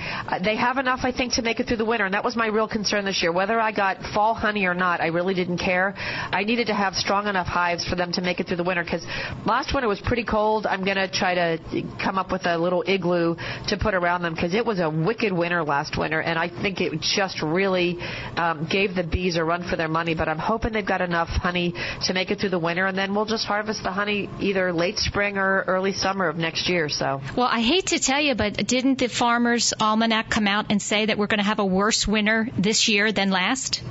[0.43, 2.47] they have enough, I think, to make it through the winter, and that was my
[2.47, 3.31] real concern this year.
[3.31, 5.93] Whether I got fall honey or not, I really didn't care.
[5.97, 8.83] I needed to have strong enough hives for them to make it through the winter
[8.83, 9.05] because
[9.45, 10.65] last winter was pretty cold.
[10.65, 13.35] I'm going to try to come up with a little igloo
[13.67, 16.81] to put around them because it was a wicked winter last winter, and I think
[16.81, 17.97] it just really
[18.35, 20.15] um, gave the bees a run for their money.
[20.15, 21.73] But I'm hoping they've got enough honey
[22.07, 24.97] to make it through the winter, and then we'll just harvest the honey either late
[24.97, 26.89] spring or early summer of next year.
[26.89, 27.21] So.
[27.37, 31.05] Well, I hate to tell you, but didn't the Farmer's Almanac come out and say
[31.05, 33.81] that we're going to have a worse winter this year than last?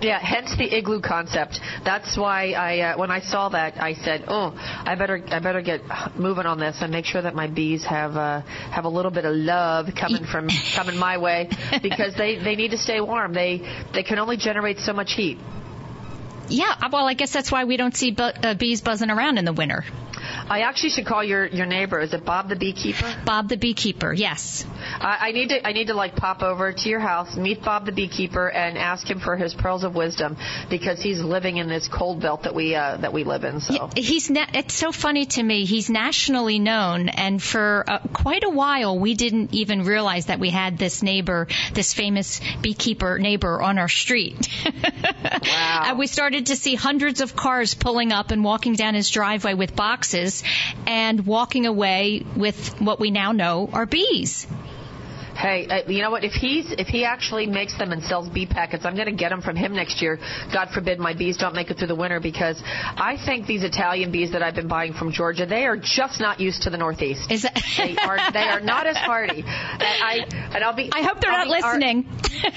[0.00, 1.60] Yeah, hence the igloo concept.
[1.84, 5.60] That's why I, uh, when I saw that, I said, "Oh, I better, I better
[5.60, 5.82] get
[6.16, 8.40] moving on this and make sure that my bees have, uh,
[8.70, 11.50] have a little bit of love coming from, coming my way,
[11.82, 13.34] because they, they need to stay warm.
[13.34, 13.60] They,
[13.92, 15.38] they can only generate so much heat.
[16.48, 19.44] Yeah, well, I guess that's why we don't see bu- uh, bees buzzing around in
[19.44, 19.84] the winter.
[20.48, 22.00] I actually should call your, your neighbor.
[22.00, 23.22] Is it Bob the beekeeper?
[23.24, 24.64] Bob the beekeeper, yes.
[24.68, 27.86] I, I need to I need to like pop over to your house, meet Bob
[27.86, 30.36] the beekeeper, and ask him for his pearls of wisdom
[30.68, 33.60] because he's living in this cold belt that we uh, that we live in.
[33.60, 33.90] So.
[33.94, 35.64] He's na- it's so funny to me.
[35.64, 40.50] He's nationally known, and for uh, quite a while, we didn't even realize that we
[40.50, 44.48] had this neighbor, this famous beekeeper neighbor on our street.
[45.02, 45.84] Wow.
[45.86, 49.54] and we started to see hundreds of cars pulling up and walking down his driveway
[49.54, 50.42] with boxes,
[50.86, 54.46] and walking away with what we now know are bees.
[55.40, 56.22] Hey, uh, you know what?
[56.24, 59.30] If he's if he actually makes them and sells bee packets, I'm going to get
[59.30, 60.18] them from him next year.
[60.52, 64.12] God forbid my bees don't make it through the winter because I think these Italian
[64.12, 67.30] bees that I've been buying from Georgia, they are just not used to the Northeast.
[67.30, 69.40] Is that- they are they are not as hardy.
[69.40, 70.90] And I and I'll be.
[70.92, 72.06] I hope they're I'll not be- our- listening.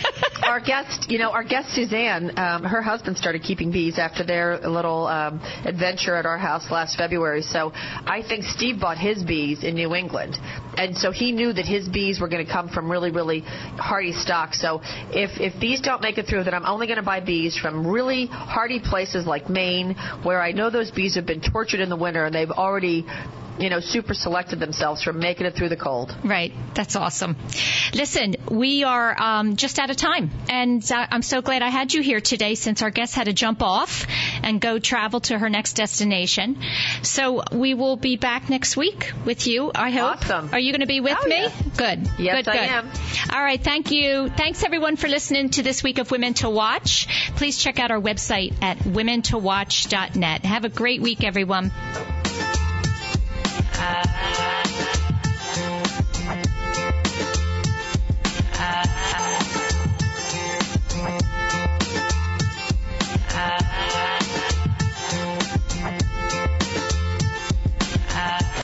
[0.44, 4.60] our guest, you know, our guest Suzanne, um, her husband started keeping bees after their
[4.60, 7.42] little um, adventure at our house last February.
[7.42, 10.38] So I think Steve bought his bees in New England,
[10.78, 14.14] and so he knew that his bees were going to come from really, really hardy
[14.14, 14.54] stock.
[14.54, 17.58] So if if these don't make it through, then I'm only going to buy bees
[17.58, 21.90] from really hardy places like Maine, where I know those bees have been tortured in
[21.90, 23.06] the winter and they've already.
[23.60, 26.16] You know, super selected themselves from making it through the cold.
[26.24, 26.52] Right.
[26.74, 27.38] That's awesome.
[27.94, 30.32] Listen, we are um, just out of time.
[30.50, 33.34] And uh, I'm so glad I had you here today since our guest had to
[33.34, 34.08] jump off
[34.42, 36.58] and go travel to her next destination.
[37.04, 40.24] So we will be back next week with you, I hope.
[40.24, 40.50] Awesome.
[40.52, 41.42] Are you going to be with Oh, me?
[41.44, 41.52] yeah.
[41.78, 42.10] Good.
[42.18, 42.70] Yes, good, I good.
[42.70, 42.92] am.
[43.32, 43.64] All right.
[43.64, 44.30] Thank you.
[44.30, 47.08] Thanks, everyone, for listening to this week of Women to Watch.
[47.36, 50.44] Please check out our website at womentowatch.net.
[50.46, 51.72] Have a great week, everyone.
[53.84, 54.43] Bye.